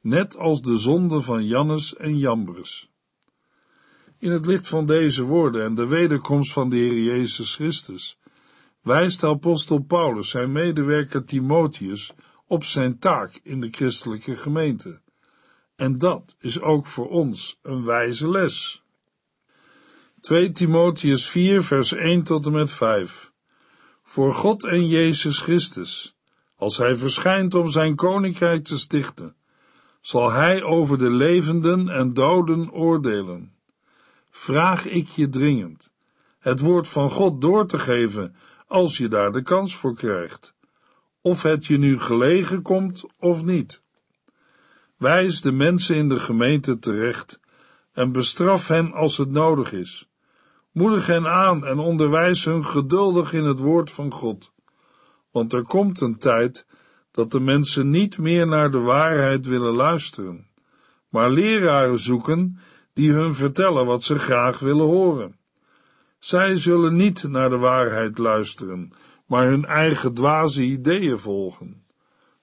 net 0.09 0.37
als 0.37 0.63
de 0.63 0.77
zonde 0.79 1.21
van 1.21 1.47
Jannes 1.47 1.97
en 1.97 2.19
Jambres. 2.19 2.91
In 4.19 4.31
het 4.31 4.47
licht 4.47 4.69
van 4.69 4.87
deze 4.87 5.23
woorden 5.23 5.65
en 5.65 5.75
de 5.75 5.87
wederkomst 5.87 6.53
van 6.53 6.71
de 6.71 6.77
Heer 6.77 7.03
Jezus 7.03 7.55
Christus 7.55 8.19
wijst 8.83 9.21
de 9.21 9.27
apostel 9.27 9.79
Paulus 9.79 10.31
zijn 10.31 10.53
medewerker 10.53 11.25
Timotheus 11.25 12.13
op 12.47 12.65
zijn 12.65 12.99
taak 12.99 13.41
in 13.43 13.61
de 13.61 13.69
christelijke 13.71 14.37
gemeente. 14.37 15.01
En 15.77 15.99
dat 15.99 16.37
is 16.39 16.61
ook 16.61 16.87
voor 16.87 17.09
ons 17.09 17.59
een 17.63 17.85
wijze 17.85 18.29
les. 18.29 18.83
2 20.21 20.51
Timotheus 20.51 21.29
4 21.29 21.63
vers 21.63 21.93
1 21.93 22.23
tot 22.23 22.47
en 22.47 22.53
met 22.53 22.71
5 22.71 23.33
Voor 24.03 24.35
God 24.35 24.65
en 24.65 24.89
Jezus 24.89 25.41
Christus, 25.41 26.17
als 26.57 26.77
hij 26.77 26.97
verschijnt 26.97 27.55
om 27.55 27.71
zijn 27.71 27.95
koninkrijk 27.97 28.65
te 28.65 28.79
stichten, 28.79 29.37
zal 30.01 30.31
hij 30.31 30.63
over 30.63 30.99
de 30.99 31.11
levenden 31.11 31.89
en 31.89 32.15
doden 32.15 32.73
oordelen. 32.73 33.53
Vraag 34.31 34.85
ik 34.85 35.09
je 35.09 35.29
dringend 35.29 35.93
het 36.39 36.61
woord 36.61 36.89
van 36.89 37.11
God 37.11 37.41
door 37.41 37.67
te 37.67 37.79
geven 37.79 38.35
als 38.67 38.97
je 38.97 39.09
daar 39.09 39.33
de 39.33 39.43
kans 39.43 39.77
voor 39.77 39.95
krijgt, 39.95 40.55
of 41.21 41.43
het 41.43 41.67
je 41.67 41.79
nu 41.79 41.99
gelegen 41.99 42.63
komt 42.63 43.05
of 43.19 43.45
niet. 43.45 43.83
Wijs 44.97 45.41
de 45.41 45.53
mensen 45.53 45.97
in 45.97 46.09
de 46.09 46.19
gemeente 46.19 46.79
terecht 46.79 47.41
en 47.93 48.13
bestraf 48.13 48.69
hen 48.69 48.93
als 48.93 49.17
het 49.17 49.31
nodig 49.31 49.73
is. 49.73 50.09
Moedig 50.73 51.07
hen 51.07 51.27
aan 51.27 51.67
en 51.67 51.79
onderwijs 51.79 52.45
hun 52.45 52.65
geduldig 52.65 53.33
in 53.33 53.45
het 53.45 53.59
woord 53.59 53.91
van 53.91 54.13
God. 54.13 54.53
Want 55.31 55.53
er 55.53 55.63
komt 55.63 56.01
een 56.01 56.19
tijd 56.19 56.67
dat 57.19 57.31
de 57.31 57.41
mensen 57.41 57.91
niet 57.91 58.19
meer 58.19 58.47
naar 58.47 58.71
de 58.71 58.79
waarheid 58.79 59.47
willen 59.47 59.75
luisteren, 59.75 60.47
maar 61.09 61.31
leraren 61.31 61.99
zoeken 61.99 62.59
die 62.93 63.13
hun 63.13 63.35
vertellen 63.35 63.87
wat 63.87 64.03
ze 64.03 64.19
graag 64.19 64.59
willen 64.59 64.87
horen. 64.87 65.37
Zij 66.19 66.57
zullen 66.57 66.97
niet 66.97 67.23
naar 67.23 67.51
de 67.51 67.57
waarheid 67.57 68.19
luisteren, 68.19 68.93
maar 69.27 69.47
hun 69.47 69.65
eigen 69.65 70.15
dwaze 70.15 70.63
ideeën 70.63 71.19
volgen. 71.19 71.85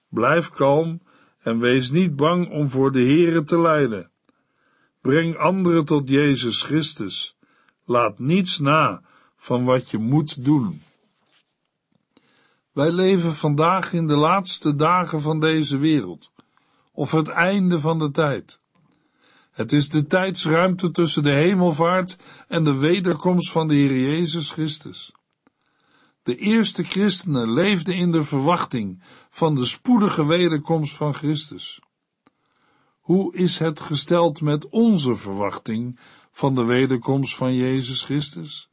Blijf 0.09 0.49
kalm 0.49 1.01
en 1.39 1.59
wees 1.59 1.91
niet 1.91 2.15
bang 2.15 2.49
om 2.49 2.69
voor 2.69 2.91
de 2.91 3.03
Here 3.03 3.43
te 3.43 3.59
lijden. 3.59 4.11
Breng 5.01 5.37
anderen 5.37 5.85
tot 5.85 6.09
Jezus 6.09 6.63
Christus. 6.63 7.37
Laat 7.85 8.19
niets 8.19 8.59
na 8.59 9.01
van 9.35 9.63
wat 9.63 9.89
je 9.89 9.97
moet 9.97 10.45
doen. 10.45 10.81
Wij 12.75 12.91
leven 12.91 13.35
vandaag 13.35 13.93
in 13.93 14.07
de 14.07 14.15
laatste 14.15 14.75
dagen 14.75 15.21
van 15.21 15.39
deze 15.39 15.77
wereld, 15.77 16.31
of 16.91 17.11
het 17.11 17.27
einde 17.27 17.79
van 17.79 17.99
de 17.99 18.11
tijd. 18.11 18.59
Het 19.51 19.73
is 19.73 19.89
de 19.89 20.07
tijdsruimte 20.07 20.91
tussen 20.91 21.23
de 21.23 21.31
hemelvaart 21.31 22.17
en 22.47 22.63
de 22.63 22.77
wederkomst 22.77 23.51
van 23.51 23.67
de 23.67 23.73
Heer 23.73 23.99
Jezus 23.99 24.51
Christus. 24.51 25.13
De 26.23 26.37
eerste 26.37 26.83
christenen 26.83 27.53
leefden 27.53 27.95
in 27.95 28.11
de 28.11 28.23
verwachting 28.23 29.03
van 29.29 29.55
de 29.55 29.65
spoedige 29.65 30.25
wederkomst 30.25 30.95
van 30.95 31.13
Christus. 31.13 31.79
Hoe 32.99 33.35
is 33.35 33.59
het 33.59 33.79
gesteld 33.79 34.41
met 34.41 34.69
onze 34.69 35.15
verwachting 35.15 35.99
van 36.31 36.55
de 36.55 36.63
wederkomst 36.63 37.35
van 37.35 37.55
Jezus 37.55 38.01
Christus? 38.03 38.69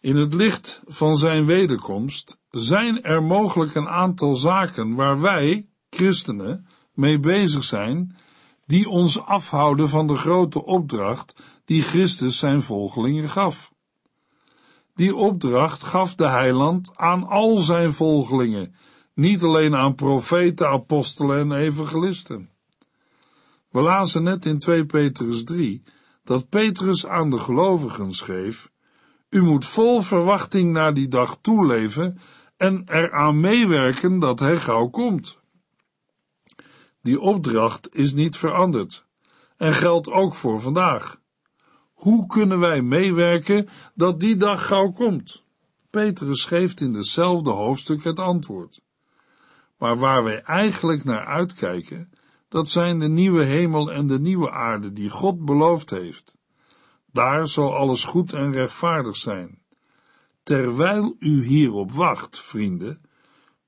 In 0.00 0.16
het 0.16 0.34
licht 0.34 0.82
van 0.86 1.16
zijn 1.16 1.46
wederkomst 1.46 2.40
zijn 2.50 3.02
er 3.02 3.22
mogelijk 3.22 3.74
een 3.74 3.88
aantal 3.88 4.34
zaken 4.34 4.94
waar 4.94 5.20
wij, 5.20 5.68
christenen, 5.90 6.66
mee 6.94 7.18
bezig 7.18 7.64
zijn, 7.64 8.16
die 8.66 8.88
ons 8.88 9.20
afhouden 9.20 9.88
van 9.88 10.06
de 10.06 10.16
grote 10.16 10.64
opdracht 10.64 11.34
die 11.64 11.82
Christus 11.82 12.38
zijn 12.38 12.62
volgelingen 12.62 13.28
gaf. 13.28 13.72
Die 14.94 15.14
opdracht 15.14 15.82
gaf 15.82 16.14
de 16.14 16.28
heiland 16.28 16.96
aan 16.96 17.26
al 17.26 17.56
zijn 17.56 17.92
volgelingen, 17.92 18.74
niet 19.14 19.42
alleen 19.42 19.74
aan 19.74 19.94
profeten, 19.94 20.68
apostelen 20.68 21.38
en 21.38 21.52
evangelisten. 21.52 22.50
We 23.70 23.80
lazen 23.82 24.22
net 24.22 24.46
in 24.46 24.58
2 24.58 24.86
Petrus 24.86 25.44
3 25.44 25.82
dat 26.24 26.48
Petrus 26.48 27.06
aan 27.06 27.30
de 27.30 27.38
gelovigen 27.38 28.12
schreef: 28.12 28.70
U 29.36 29.42
moet 29.42 29.64
vol 29.66 30.00
verwachting 30.00 30.72
naar 30.72 30.94
die 30.94 31.08
dag 31.08 31.38
toeleven 31.40 32.18
en 32.56 32.82
eraan 32.86 33.40
meewerken 33.40 34.18
dat 34.18 34.40
hij 34.40 34.56
gauw 34.56 34.88
komt. 34.88 35.38
Die 37.02 37.20
opdracht 37.20 37.94
is 37.94 38.12
niet 38.12 38.36
veranderd 38.36 39.06
en 39.56 39.72
geldt 39.72 40.08
ook 40.08 40.34
voor 40.34 40.60
vandaag. 40.60 41.20
Hoe 41.92 42.26
kunnen 42.26 42.58
wij 42.58 42.82
meewerken 42.82 43.68
dat 43.94 44.20
die 44.20 44.36
dag 44.36 44.66
gauw 44.66 44.90
komt? 44.90 45.44
Petrus 45.90 46.44
geeft 46.44 46.80
in 46.80 46.94
hetzelfde 46.94 47.50
hoofdstuk 47.50 48.04
het 48.04 48.18
antwoord. 48.18 48.80
Maar 49.78 49.96
waar 49.96 50.24
wij 50.24 50.42
eigenlijk 50.42 51.04
naar 51.04 51.24
uitkijken, 51.24 52.10
dat 52.48 52.68
zijn 52.68 52.98
de 52.98 53.08
nieuwe 53.08 53.44
hemel 53.44 53.92
en 53.92 54.06
de 54.06 54.18
nieuwe 54.18 54.50
aarde 54.50 54.92
die 54.92 55.10
God 55.10 55.44
beloofd 55.44 55.90
heeft. 55.90 56.35
Daar 57.16 57.46
zal 57.46 57.76
alles 57.76 58.04
goed 58.04 58.32
en 58.32 58.52
rechtvaardig 58.52 59.16
zijn. 59.16 59.58
Terwijl 60.42 61.16
u 61.18 61.44
hierop 61.44 61.92
wacht, 61.92 62.40
vrienden, 62.40 63.00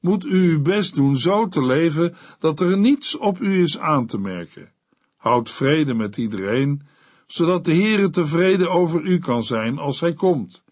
moet 0.01 0.25
u 0.25 0.51
uw 0.51 0.63
best 0.63 0.95
doen 0.95 1.17
zo 1.17 1.49
te 1.49 1.65
leven 1.65 2.17
dat 2.39 2.61
er 2.61 2.79
niets 2.79 3.17
op 3.17 3.41
u 3.41 3.63
is 3.63 3.79
aan 3.79 4.07
te 4.07 4.19
merken. 4.19 4.73
Houd 5.17 5.51
vrede 5.51 5.95
met 5.95 6.17
iedereen, 6.17 6.83
zodat 7.27 7.65
de 7.65 7.75
Heere 7.75 8.11
tevreden 8.11 8.71
over 8.71 9.03
u 9.03 9.19
kan 9.19 9.43
zijn 9.43 9.79
als 9.79 10.01
hij 10.01 10.13
komt. 10.13 10.65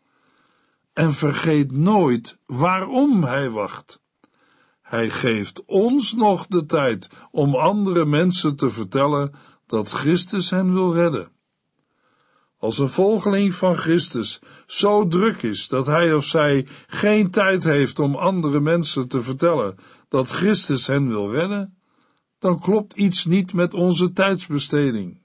En 0.93 1.13
vergeet 1.13 1.73
nooit 1.73 2.39
waarom 2.47 3.25
hij 3.25 3.51
wacht. 3.51 4.01
Hij 4.83 5.11
geeft 5.11 5.65
ons 5.65 6.13
nog 6.15 6.47
de 6.47 6.67
tijd 6.67 7.09
om 7.31 7.55
andere 7.55 8.05
mensen 8.05 8.57
te 8.57 8.71
vertellen 8.71 9.35
dat 9.67 9.91
Christus 9.91 10.51
hen 10.51 10.73
wil 10.73 10.95
redden. 10.95 11.35
Als 12.67 12.79
een 12.79 12.89
volgeling 12.89 13.55
van 13.55 13.77
Christus 13.77 14.41
zo 14.67 15.09
druk 15.09 15.43
is 15.43 15.69
dat 15.69 15.87
hij 15.87 16.15
of 16.15 16.25
zij 16.25 16.67
geen 16.87 17.31
tijd 17.31 17.65
heeft 17.65 17.99
om 17.99 18.15
andere 18.15 18.61
mensen 18.61 19.09
te 19.09 19.23
vertellen 19.23 19.77
dat 20.09 20.31
Christus 20.31 20.87
hen 20.87 21.09
wil 21.09 21.31
redden, 21.31 21.79
dan 22.39 22.61
klopt 22.61 22.95
iets 22.95 23.25
niet 23.25 23.53
met 23.53 23.75
onze 23.75 24.13
tijdsbesteding. 24.13 25.21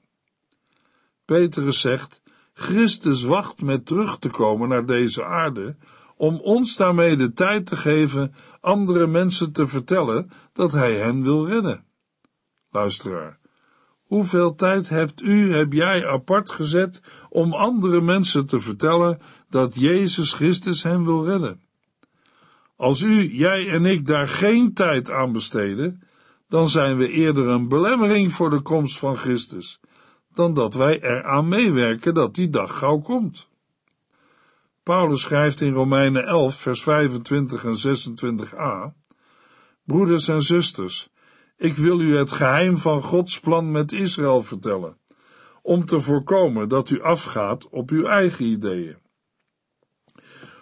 Petrus 1.26 1.80
zegt, 1.80 2.22
Christus 2.54 3.24
wacht 3.24 3.62
met 3.62 3.86
terug 3.86 4.20
te 4.20 4.30
komen 4.30 4.70
naar 4.70 4.86
deze 4.86 5.24
aarde 5.24 5.76
om 6.16 6.36
ons 6.36 6.76
daarmee 6.76 7.16
de 7.16 7.34
tijd 7.34 7.66
te 7.66 7.78
geven 7.78 8.34
andere 8.60 9.08
mensen 9.08 9.52
te 9.52 9.68
vertellen 9.68 10.32
dat 10.54 10.72
hij 10.72 10.96
hen 10.96 11.24
wil 11.24 11.48
redden. 11.48 11.86
Luisteraar, 12.70 13.40
Hoeveel 14.12 14.56
tijd 14.56 14.90
hebt 14.90 15.22
u, 15.22 15.54
heb 15.54 15.74
jij 15.74 16.08
apart 16.08 16.50
gezet 16.52 17.02
om 17.30 17.54
andere 17.54 18.02
mensen 18.02 18.46
te 18.46 18.60
vertellen 18.60 19.20
dat 19.50 19.76
Jezus 19.76 20.34
Christus 20.34 20.84
hen 20.84 21.06
wil 21.06 21.26
redden? 21.26 21.62
Als 22.76 23.02
u, 23.02 23.34
jij 23.34 23.70
en 23.70 23.86
ik 23.86 24.08
daar 24.08 24.28
geen 24.28 24.74
tijd 24.74 25.12
aan 25.12 25.32
besteden, 25.32 26.02
dan 26.50 26.68
zijn 26.68 26.98
we 26.98 27.10
eerder 27.10 27.48
een 27.48 27.68
belemmering 27.68 28.34
voor 28.34 28.50
de 28.50 28.62
komst 28.62 29.00
van 29.00 29.16
Christus, 29.16 29.80
dan 30.34 30.54
dat 30.54 30.74
wij 30.74 31.02
eraan 31.02 31.48
meewerken 31.48 32.14
dat 32.14 32.36
die 32.36 32.50
dag 32.50 32.78
gauw 32.78 33.00
komt. 33.00 33.48
Paulus 34.84 35.22
schrijft 35.22 35.62
in 35.62 35.74
Romeinen 35.74 36.24
11, 36.24 36.56
vers 36.56 36.84
25 36.84 37.66
en 37.66 37.76
26a: 37.76 38.94
Broeders 39.86 40.28
en 40.28 40.42
zusters, 40.42 41.11
ik 41.62 41.76
wil 41.76 42.00
u 42.00 42.18
het 42.18 42.32
geheim 42.32 42.78
van 42.78 43.04
Gods 43.04 43.40
plan 43.40 43.72
met 43.72 43.92
Israël 43.92 44.44
vertellen, 44.44 44.98
om 45.62 45.86
te 45.86 46.00
voorkomen 46.00 46.70
dat 46.70 46.90
u 46.90 47.02
afgaat 47.02 47.70
op 47.70 47.90
uw 47.90 48.06
eigen 48.06 48.46
ideeën. 48.46 48.98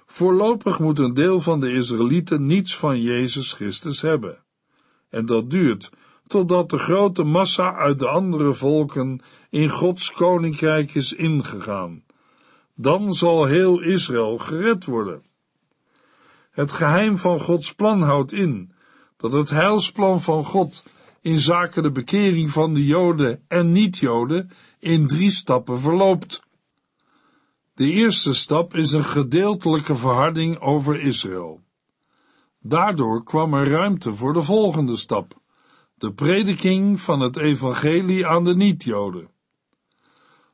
Voorlopig 0.06 0.80
moet 0.80 1.00
een 1.00 1.14
deel 1.14 1.40
van 1.40 1.60
de 1.60 1.74
Israëlieten 1.74 2.46
niets 2.46 2.78
van 2.78 3.02
Jezus 3.02 3.54
Christus 3.54 4.02
hebben. 4.02 4.44
En 5.10 5.26
dat 5.26 5.50
duurt 5.50 5.90
totdat 6.28 6.70
de 6.70 6.78
grote 6.78 7.24
massa 7.24 7.76
uit 7.76 8.00
de 8.00 8.08
andere 8.08 8.54
volken 8.54 9.22
in 9.50 9.70
Gods 9.70 10.12
koninkrijk 10.12 10.96
is 10.96 11.14
ingegaan. 11.14 12.04
Dan 12.76 13.14
zal 13.14 13.46
heel 13.46 13.82
Israël 13.82 14.38
gered 14.38 14.86
worden. 14.86 15.24
Het 16.52 16.72
geheim 16.72 17.18
van 17.18 17.40
Gods 17.40 17.74
plan 17.74 18.02
houdt 18.02 18.32
in 18.32 18.72
dat 19.20 19.32
het 19.32 19.50
heilsplan 19.50 20.22
van 20.22 20.46
God 20.46 20.84
in 21.22 21.40
zaken 21.40 21.84
de 21.84 21.92
bekering 21.92 22.52
van 22.52 22.74
de 22.74 22.86
Joden 22.86 23.44
en 23.48 23.72
niet-Joden 23.72 24.52
in 24.80 25.08
drie 25.08 25.32
stappen 25.32 25.80
verloopt. 25.80 26.42
De 27.74 27.92
eerste 27.92 28.34
stap 28.34 28.76
is 28.76 28.92
een 28.92 29.06
gedeeltelijke 29.06 29.96
verharding 29.96 30.60
over 30.60 31.02
Israël. 31.02 31.62
Daardoor 32.60 33.24
kwam 33.24 33.54
er 33.54 33.70
ruimte 33.70 34.14
voor 34.14 34.34
de 34.34 34.42
volgende 34.42 34.98
stap, 34.98 35.40
de 35.96 36.14
prediking 36.14 37.02
van 37.02 37.20
het 37.20 37.38
evangelie 37.38 38.28
aan 38.28 38.44
de 38.44 38.56
niet-Joden. 38.56 39.30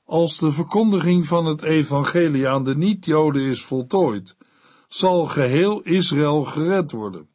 Als 0.05 0.38
de 0.38 0.51
verkondiging 0.51 1.25
van 1.25 1.45
het 1.45 1.62
evangelie 1.62 2.48
aan 2.48 2.63
de 2.63 2.75
niet-Joden 2.75 3.41
is 3.41 3.63
voltooid, 3.63 4.38
zal 4.88 5.25
geheel 5.25 5.81
Israël 5.81 6.43
gered 6.43 6.91
worden. 6.91 7.34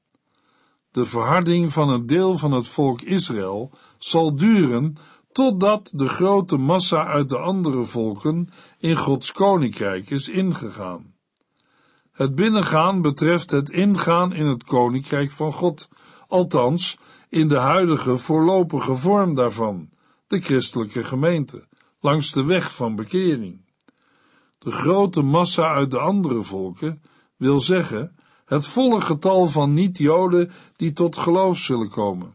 De 0.92 1.04
verharding 1.04 1.72
van 1.72 1.88
een 1.88 2.06
deel 2.06 2.38
van 2.38 2.52
het 2.52 2.66
volk 2.66 3.00
Israël 3.00 3.70
zal 3.98 4.36
duren 4.36 4.96
totdat 5.32 5.90
de 5.94 6.08
grote 6.08 6.56
massa 6.56 7.06
uit 7.06 7.28
de 7.28 7.38
andere 7.38 7.84
volken 7.84 8.48
in 8.78 8.96
Gods 8.96 9.32
koninkrijk 9.32 10.10
is 10.10 10.28
ingegaan. 10.28 11.14
Het 12.12 12.34
binnengaan 12.34 13.02
betreft 13.02 13.50
het 13.50 13.70
ingaan 13.70 14.32
in 14.32 14.46
het 14.46 14.64
koninkrijk 14.64 15.30
van 15.30 15.52
God, 15.52 15.88
althans 16.28 16.98
in 17.28 17.48
de 17.48 17.58
huidige 17.58 18.18
voorlopige 18.18 18.94
vorm 18.94 19.34
daarvan, 19.34 19.90
de 20.26 20.40
christelijke 20.40 21.04
gemeente, 21.04 21.66
langs 22.00 22.32
de 22.32 22.44
weg 22.44 22.74
van 22.74 22.96
bekering. 22.96 23.64
De 24.58 24.70
grote 24.70 25.22
massa 25.22 25.74
uit 25.74 25.90
de 25.90 25.98
andere 25.98 26.42
volken 26.42 27.02
wil 27.36 27.60
zeggen 27.60 28.16
het 28.50 28.66
volle 28.66 29.00
getal 29.00 29.46
van 29.46 29.74
niet-Joden 29.74 30.50
die 30.76 30.92
tot 30.92 31.16
geloof 31.16 31.58
zullen 31.58 31.88
komen. 31.88 32.34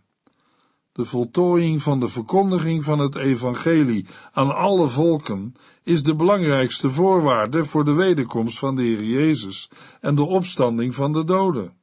De 0.91 1.05
voltooiing 1.05 1.81
van 1.81 1.99
de 1.99 2.07
verkondiging 2.07 2.83
van 2.83 2.99
het 2.99 3.15
evangelie 3.15 4.05
aan 4.31 4.55
alle 4.55 4.87
volken 4.87 5.53
is 5.83 6.03
de 6.03 6.15
belangrijkste 6.15 6.89
voorwaarde 6.89 7.63
voor 7.63 7.85
de 7.85 7.93
wederkomst 7.93 8.59
van 8.59 8.75
de 8.75 8.81
Heer 8.81 9.03
Jezus 9.03 9.69
en 10.01 10.15
de 10.15 10.23
opstanding 10.23 10.95
van 10.95 11.13
de 11.13 11.23
doden. 11.23 11.73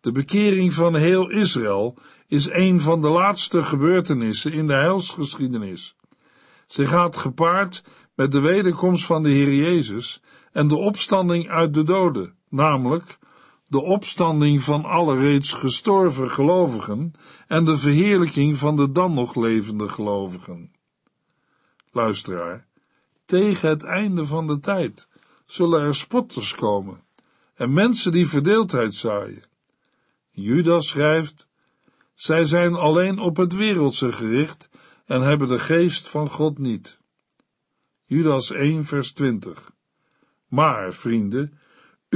De 0.00 0.12
bekering 0.12 0.72
van 0.72 0.94
heel 0.94 1.30
Israël 1.30 1.96
is 2.26 2.50
een 2.50 2.80
van 2.80 3.00
de 3.00 3.08
laatste 3.08 3.62
gebeurtenissen 3.62 4.52
in 4.52 4.66
de 4.66 4.74
heilsgeschiedenis. 4.74 5.96
Ze 6.66 6.86
gaat 6.86 7.16
gepaard 7.16 7.84
met 8.14 8.32
de 8.32 8.40
wederkomst 8.40 9.04
van 9.04 9.22
de 9.22 9.30
Heer 9.30 9.54
Jezus 9.54 10.22
en 10.52 10.68
de 10.68 10.76
opstanding 10.76 11.48
uit 11.48 11.74
de 11.74 11.82
doden, 11.82 12.34
namelijk 12.48 13.18
de 13.68 13.82
opstanding 13.82 14.62
van 14.62 14.84
alle 14.84 15.16
reeds 15.16 15.52
gestorven 15.52 16.30
gelovigen 16.30 17.12
en 17.46 17.64
de 17.64 17.76
verheerlijking 17.76 18.56
van 18.56 18.76
de 18.76 18.92
dan 18.92 19.14
nog 19.14 19.34
levende 19.34 19.88
gelovigen. 19.88 20.72
Luisteraar, 21.90 22.66
tegen 23.24 23.68
het 23.68 23.84
einde 23.84 24.24
van 24.26 24.46
de 24.46 24.60
tijd 24.60 25.08
zullen 25.46 25.80
er 25.80 25.94
spotters 25.94 26.54
komen 26.54 27.04
en 27.54 27.72
mensen 27.72 28.12
die 28.12 28.28
verdeeldheid 28.28 28.94
zaaien. 28.94 29.44
Judas 30.30 30.88
schrijft, 30.88 31.48
zij 32.14 32.44
zijn 32.44 32.74
alleen 32.74 33.18
op 33.18 33.36
het 33.36 33.54
wereldse 33.54 34.12
gericht 34.12 34.70
en 35.04 35.20
hebben 35.20 35.48
de 35.48 35.58
geest 35.58 36.08
van 36.08 36.28
God 36.28 36.58
niet. 36.58 37.00
Judas 38.04 38.50
1 38.50 38.84
vers 38.84 39.12
20 39.12 39.70
Maar, 40.48 40.94
vrienden, 40.94 41.58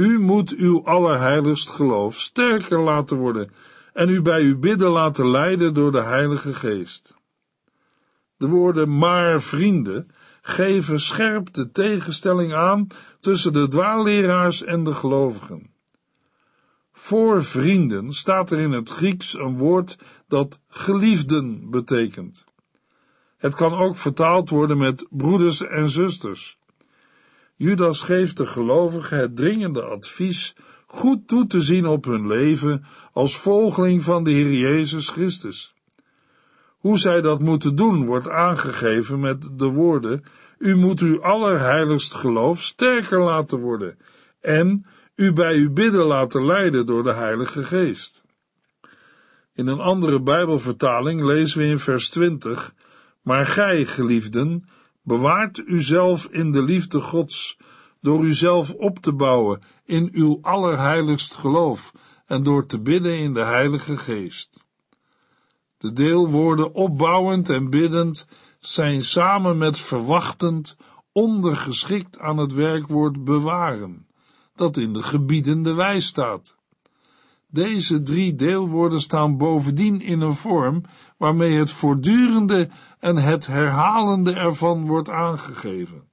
u 0.01 0.19
moet 0.19 0.55
uw 0.55 0.85
allerheiligst 0.85 1.69
geloof 1.69 2.19
sterker 2.19 2.79
laten 2.79 3.17
worden 3.17 3.51
en 3.93 4.09
u 4.09 4.21
bij 4.21 4.41
uw 4.41 4.59
bidden 4.59 4.89
laten 4.89 5.29
leiden 5.29 5.73
door 5.73 5.91
de 5.91 6.01
Heilige 6.01 6.53
Geest. 6.53 7.15
De 8.37 8.47
woorden 8.47 8.97
maar 8.97 9.41
vrienden 9.41 10.07
geven 10.41 10.99
scherp 10.99 11.53
de 11.53 11.71
tegenstelling 11.71 12.53
aan 12.53 12.87
tussen 13.19 13.53
de 13.53 13.67
dwaalleraars 13.67 14.63
en 14.63 14.83
de 14.83 14.93
gelovigen. 14.93 15.69
Voor 16.91 17.43
vrienden 17.43 18.13
staat 18.13 18.51
er 18.51 18.59
in 18.59 18.71
het 18.71 18.89
Grieks 18.89 19.37
een 19.37 19.57
woord 19.57 19.97
dat 20.27 20.59
geliefden 20.67 21.69
betekent. 21.69 22.45
Het 23.37 23.55
kan 23.55 23.73
ook 23.73 23.97
vertaald 23.97 24.49
worden 24.49 24.77
met 24.77 25.07
broeders 25.09 25.61
en 25.61 25.89
zusters. 25.89 26.59
Judas 27.61 28.01
geeft 28.01 28.37
de 28.37 28.45
gelovigen 28.45 29.17
het 29.17 29.35
dringende 29.35 29.81
advies 29.81 30.55
goed 30.85 31.27
toe 31.27 31.47
te 31.47 31.61
zien 31.61 31.85
op 31.85 32.05
hun 32.05 32.27
leven 32.27 32.85
als 33.13 33.37
volgeling 33.37 34.03
van 34.03 34.23
de 34.23 34.31
Heer 34.31 34.53
Jezus 34.53 35.09
Christus. 35.09 35.73
Hoe 36.77 36.97
zij 36.97 37.21
dat 37.21 37.39
moeten 37.39 37.75
doen 37.75 38.05
wordt 38.05 38.29
aangegeven 38.29 39.19
met 39.19 39.49
de 39.59 39.65
woorden: 39.65 40.23
U 40.57 40.75
moet 40.75 40.99
uw 40.99 41.23
allerheiligst 41.23 42.13
geloof 42.13 42.61
sterker 42.61 43.23
laten 43.23 43.59
worden 43.59 43.97
en 44.39 44.85
u 45.15 45.33
bij 45.33 45.55
uw 45.55 45.73
bidden 45.73 46.05
laten 46.05 46.45
leiden 46.45 46.85
door 46.85 47.03
de 47.03 47.13
Heilige 47.13 47.63
Geest. 47.63 48.23
In 49.53 49.67
een 49.67 49.79
andere 49.79 50.21
Bijbelvertaling 50.21 51.25
lezen 51.25 51.59
we 51.59 51.65
in 51.65 51.79
vers 51.79 52.09
20: 52.09 52.73
Maar 53.21 53.45
gij, 53.45 53.85
geliefden, 53.85 54.65
Bewaart 55.03 55.57
uzelf 55.57 56.25
in 56.25 56.51
de 56.51 56.61
liefde 56.61 57.01
Gods, 57.01 57.57
door 58.01 58.25
uzelf 58.25 58.73
op 58.73 58.99
te 58.99 59.13
bouwen 59.13 59.61
in 59.85 60.09
uw 60.11 60.39
allerheiligst 60.41 61.35
geloof 61.35 61.93
en 62.25 62.43
door 62.43 62.65
te 62.65 62.81
bidden 62.81 63.17
in 63.17 63.33
de 63.33 63.43
Heilige 63.43 63.97
Geest. 63.97 64.65
De 65.77 65.93
deelwoorden 65.93 66.73
opbouwend 66.73 67.49
en 67.49 67.69
biddend 67.69 68.27
zijn 68.59 69.03
samen 69.03 69.57
met 69.57 69.77
verwachtend 69.77 70.77
ondergeschikt 71.11 72.19
aan 72.19 72.37
het 72.37 72.53
werkwoord 72.53 73.23
bewaren, 73.23 74.07
dat 74.55 74.77
in 74.77 74.93
de 74.93 75.03
gebiedende 75.03 75.73
wijs 75.73 76.05
staat. 76.05 76.55
Deze 77.53 78.01
drie 78.01 78.35
deelwoorden 78.35 79.01
staan 79.01 79.37
bovendien 79.37 80.01
in 80.01 80.21
een 80.21 80.33
vorm 80.33 80.83
waarmee 81.17 81.57
het 81.57 81.71
voortdurende 81.71 82.69
en 82.99 83.15
het 83.15 83.47
herhalende 83.47 84.33
ervan 84.33 84.87
wordt 84.87 85.09
aangegeven. 85.09 86.09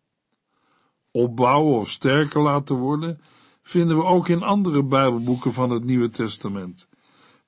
Opbouwen 1.11 1.79
of 1.79 1.91
sterker 1.91 2.41
laten 2.41 2.77
worden 2.77 3.21
vinden 3.63 3.97
we 3.97 4.05
ook 4.05 4.29
in 4.29 4.43
andere 4.43 4.85
Bijbelboeken 4.85 5.53
van 5.53 5.71
het 5.71 5.85
Nieuwe 5.85 6.09
Testament. 6.09 6.89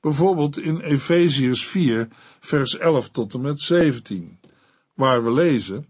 Bijvoorbeeld 0.01 0.59
in 0.59 0.81
Efeziërs 0.81 1.67
4, 1.67 2.09
vers 2.41 2.79
11 2.79 3.11
tot 3.11 3.35
en 3.35 3.41
met 3.41 3.61
17, 3.61 4.41
waar 4.95 5.25
we 5.25 5.33
lezen: 5.33 5.87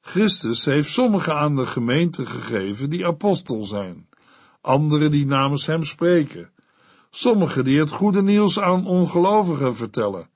Christus 0.00 0.64
heeft 0.64 0.90
sommigen 0.90 1.38
aan 1.38 1.56
de 1.56 1.66
gemeente 1.66 2.26
gegeven 2.26 2.90
die 2.90 3.06
apostel 3.06 3.64
zijn, 3.64 4.08
anderen 4.60 5.10
die 5.10 5.26
namens 5.26 5.66
hem 5.66 5.84
spreken 5.84 6.50
sommigen 7.18 7.64
die 7.64 7.78
het 7.78 7.90
goede 7.90 8.22
nieuws 8.22 8.60
aan 8.60 8.86
ongelovigen 8.86 9.76
vertellen, 9.76 10.30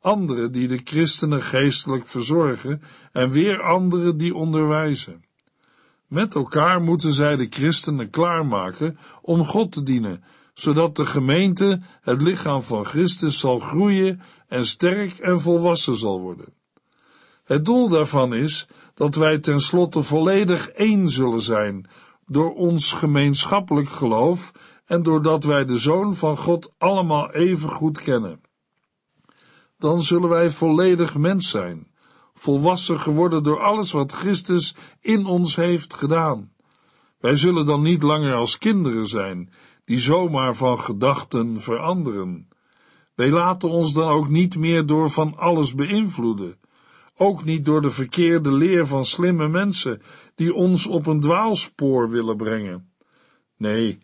anderen 0.00 0.52
die 0.52 0.68
de 0.68 0.80
christenen 0.84 1.42
geestelijk 1.42 2.06
verzorgen 2.06 2.82
en 3.12 3.30
weer 3.30 3.62
anderen 3.62 4.16
die 4.16 4.34
onderwijzen. 4.34 5.24
Met 6.06 6.34
elkaar 6.34 6.82
moeten 6.82 7.12
zij 7.12 7.36
de 7.36 7.46
christenen 7.50 8.10
klaarmaken 8.10 8.98
om 9.22 9.44
God 9.44 9.72
te 9.72 9.82
dienen, 9.82 10.24
zodat 10.54 10.96
de 10.96 11.06
gemeente, 11.06 11.80
het 12.00 12.22
lichaam 12.22 12.62
van 12.62 12.84
Christus, 12.84 13.38
zal 13.38 13.58
groeien 13.58 14.20
en 14.48 14.66
sterk 14.66 15.18
en 15.18 15.40
volwassen 15.40 15.96
zal 15.96 16.20
worden. 16.20 16.54
Het 17.44 17.64
doel 17.64 17.88
daarvan 17.88 18.34
is 18.34 18.66
dat 18.94 19.14
wij 19.14 19.38
tenslotte 19.38 20.02
volledig 20.02 20.68
één 20.68 21.08
zullen 21.08 21.42
zijn 21.42 21.88
door 22.26 22.54
ons 22.54 22.92
gemeenschappelijk 22.92 23.88
geloof 23.88 24.52
en 24.84 25.02
doordat 25.02 25.44
wij 25.44 25.64
de 25.64 25.78
Zoon 25.78 26.14
van 26.14 26.36
God 26.36 26.74
allemaal 26.78 27.30
even 27.30 27.68
goed 27.68 28.00
kennen. 28.00 28.40
Dan 29.78 30.02
zullen 30.02 30.28
wij 30.28 30.50
volledig 30.50 31.16
mens 31.16 31.50
zijn, 31.50 31.86
volwassen 32.34 33.00
geworden 33.00 33.42
door 33.42 33.60
alles 33.60 33.92
wat 33.92 34.12
Christus 34.12 34.74
in 35.00 35.26
ons 35.26 35.56
heeft 35.56 35.94
gedaan. 35.94 36.52
Wij 37.18 37.36
zullen 37.36 37.66
dan 37.66 37.82
niet 37.82 38.02
langer 38.02 38.34
als 38.34 38.58
kinderen 38.58 39.06
zijn, 39.06 39.52
die 39.84 39.98
zomaar 39.98 40.54
van 40.54 40.80
gedachten 40.80 41.60
veranderen. 41.60 42.48
Wij 43.14 43.30
laten 43.30 43.70
ons 43.70 43.92
dan 43.92 44.08
ook 44.08 44.28
niet 44.28 44.56
meer 44.56 44.86
door 44.86 45.10
van 45.10 45.36
alles 45.36 45.74
beïnvloeden, 45.74 46.58
ook 47.16 47.44
niet 47.44 47.64
door 47.64 47.82
de 47.82 47.90
verkeerde 47.90 48.52
leer 48.52 48.86
van 48.86 49.04
slimme 49.04 49.48
mensen 49.48 50.02
die 50.34 50.54
ons 50.54 50.86
op 50.86 51.06
een 51.06 51.20
dwaalspoor 51.20 52.10
willen 52.10 52.36
brengen. 52.36 52.92
Nee, 53.56 53.98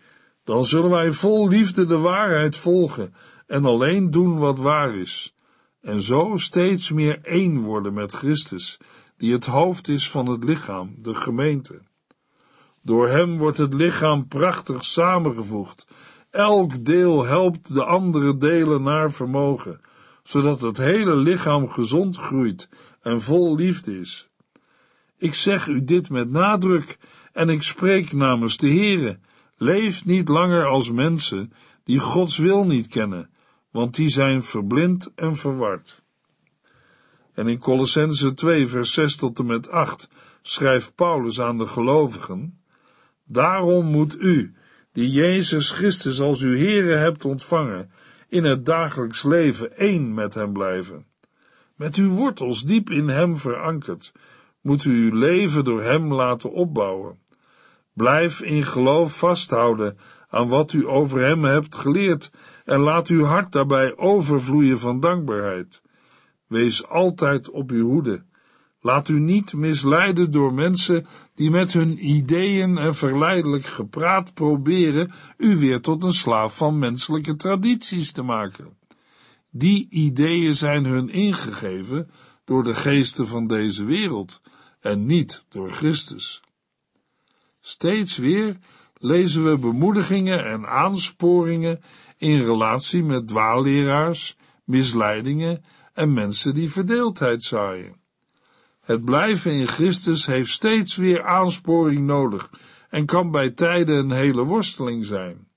dan 0.51 0.65
zullen 0.65 0.91
wij 0.91 1.13
vol 1.13 1.49
liefde 1.49 1.87
de 1.87 1.99
waarheid 1.99 2.57
volgen 2.57 3.15
en 3.47 3.65
alleen 3.65 4.11
doen 4.11 4.39
wat 4.39 4.59
waar 4.59 4.95
is, 4.95 5.37
en 5.81 6.01
zo 6.01 6.37
steeds 6.37 6.91
meer 6.91 7.19
één 7.23 7.59
worden 7.59 7.95
met 7.95 8.13
Christus, 8.13 8.79
die 9.17 9.33
het 9.33 9.47
hoofd 9.47 9.89
is 9.89 10.11
van 10.11 10.29
het 10.29 10.45
lichaam, 10.45 10.95
de 10.99 11.15
gemeente. 11.15 11.83
Door 12.83 13.09
hem 13.09 13.39
wordt 13.39 13.59
het 13.59 13.75
lichaam 13.75 14.29
prachtig 14.29 14.85
samengevoegd. 14.85 15.87
Elk 16.31 16.85
deel 16.85 17.25
helpt 17.25 17.75
de 17.75 17.85
andere 17.85 18.37
delen 18.37 18.83
naar 18.83 19.11
vermogen, 19.11 19.81
zodat 20.23 20.61
het 20.61 20.77
hele 20.77 21.17
lichaam 21.17 21.69
gezond 21.69 22.17
groeit 22.17 22.69
en 23.03 23.21
vol 23.21 23.57
liefde 23.57 24.01
is. 24.01 24.29
Ik 25.19 25.35
zeg 25.35 25.67
u 25.67 25.85
dit 25.85 26.09
met 26.09 26.31
nadruk 26.31 26.99
en 27.33 27.49
ik 27.49 27.63
spreek 27.63 28.13
namens 28.13 28.57
de 28.57 28.69
Heere. 28.69 29.19
Leef 29.63 30.05
niet 30.05 30.29
langer 30.29 30.67
als 30.67 30.91
mensen 30.91 31.53
die 31.85 31.99
Gods 31.99 32.39
wil 32.39 32.65
niet 32.67 32.87
kennen, 32.87 33.31
want 33.71 33.95
die 33.95 34.09
zijn 34.09 34.43
verblind 34.43 35.13
en 35.15 35.37
verward. 35.37 36.03
En 37.35 37.47
in 37.47 37.59
Colossense 37.59 38.35
2 38.35 38.67
vers 38.67 38.93
6 38.93 39.17
tot 39.17 39.39
en 39.39 39.47
met 39.47 39.71
8 39.71 40.09
schrijft 40.43 40.95
Paulus 40.95 41.41
aan 41.41 41.59
de 41.59 41.67
gelovigen, 41.67 42.61
Daarom 43.25 43.87
moet 43.87 44.21
u, 44.21 44.55
die 44.93 45.11
Jezus 45.11 45.71
Christus 45.71 46.21
als 46.21 46.43
uw 46.43 46.57
Heere 46.57 46.95
hebt 46.95 47.25
ontvangen, 47.25 47.91
in 48.29 48.45
het 48.45 48.67
dagelijks 48.67 49.23
leven 49.23 49.77
één 49.77 50.15
met 50.15 50.35
hem 50.35 50.53
blijven. 50.53 51.07
Met 51.75 51.97
uw 51.97 52.11
wortels 52.11 52.63
diep 52.63 52.91
in 52.91 53.09
hem 53.09 53.37
verankerd, 53.37 54.13
moet 54.61 54.85
u 54.85 55.11
uw 55.11 55.19
leven 55.19 55.65
door 55.65 55.83
hem 55.83 56.15
laten 56.15 56.53
opbouwen. 56.53 57.19
Blijf 58.01 58.41
in 58.41 58.65
geloof 58.65 59.19
vasthouden 59.19 59.99
aan 60.29 60.49
wat 60.49 60.73
u 60.73 60.87
over 60.87 61.21
hem 61.21 61.45
hebt 61.45 61.75
geleerd 61.75 62.31
en 62.65 62.79
laat 62.79 63.09
uw 63.09 63.25
hart 63.25 63.53
daarbij 63.53 63.97
overvloeien 63.97 64.79
van 64.79 65.01
dankbaarheid. 65.01 65.83
Wees 66.47 66.87
altijd 66.89 67.51
op 67.51 67.71
uw 67.71 67.89
hoede 67.89 68.23
Laat 68.81 69.09
u 69.09 69.19
niet 69.19 69.53
misleiden 69.53 70.31
door 70.31 70.55
mensen 70.55 71.07
die 71.35 71.51
met 71.51 71.73
hun 71.73 72.11
ideeën 72.11 72.79
en 72.79 72.95
verleidelijk 72.95 73.65
gepraat 73.65 74.35
proberen 74.35 75.13
u 75.37 75.57
weer 75.57 75.81
tot 75.81 76.05
een 76.05 76.13
slaaf 76.13 76.57
van 76.57 76.79
menselijke 76.79 77.37
tradities 77.37 78.13
te 78.13 78.23
maken. 78.23 78.77
Die 79.51 79.87
ideeën 79.91 80.55
zijn 80.55 80.85
hun 80.85 81.09
ingegeven 81.09 82.11
door 82.45 82.65
de 82.65 82.75
geesten 82.75 83.29
van 83.29 83.47
deze 83.47 83.85
wereld 83.85 84.41
en 84.81 85.07
niet 85.07 85.45
door 85.49 85.71
Christus. 85.71 86.43
Steeds 87.61 88.17
weer 88.17 88.57
lezen 88.99 89.51
we 89.51 89.59
bemoedigingen 89.59 90.45
en 90.45 90.67
aansporingen 90.67 91.81
in 92.17 92.41
relatie 92.41 93.03
met 93.03 93.29
dwaalleraars, 93.29 94.37
misleidingen 94.65 95.65
en 95.93 96.13
mensen 96.13 96.55
die 96.55 96.71
verdeeldheid 96.71 97.43
zaaien. 97.43 97.97
Het 98.81 99.05
blijven 99.05 99.53
in 99.53 99.69
Christus 99.69 100.27
heeft 100.27 100.51
steeds 100.51 100.97
weer 100.97 101.25
aansporing 101.25 102.07
nodig 102.07 102.51
en 102.89 103.07
kan 103.07 103.31
bij 103.31 103.51
tijden 103.51 103.97
een 103.97 104.11
hele 104.11 104.45
worsteling 104.45 105.07
zijn. 105.07 105.49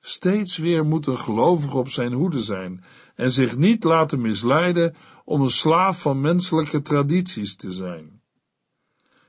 Steeds 0.00 0.56
weer 0.56 0.84
moet 0.84 1.06
een 1.06 1.18
gelovige 1.18 1.76
op 1.76 1.88
zijn 1.88 2.12
hoede 2.12 2.40
zijn 2.40 2.84
en 3.14 3.30
zich 3.32 3.56
niet 3.56 3.84
laten 3.84 4.20
misleiden 4.20 4.94
om 5.24 5.40
een 5.40 5.50
slaaf 5.50 6.00
van 6.00 6.20
menselijke 6.20 6.82
tradities 6.82 7.56
te 7.56 7.72
zijn. 7.72 8.22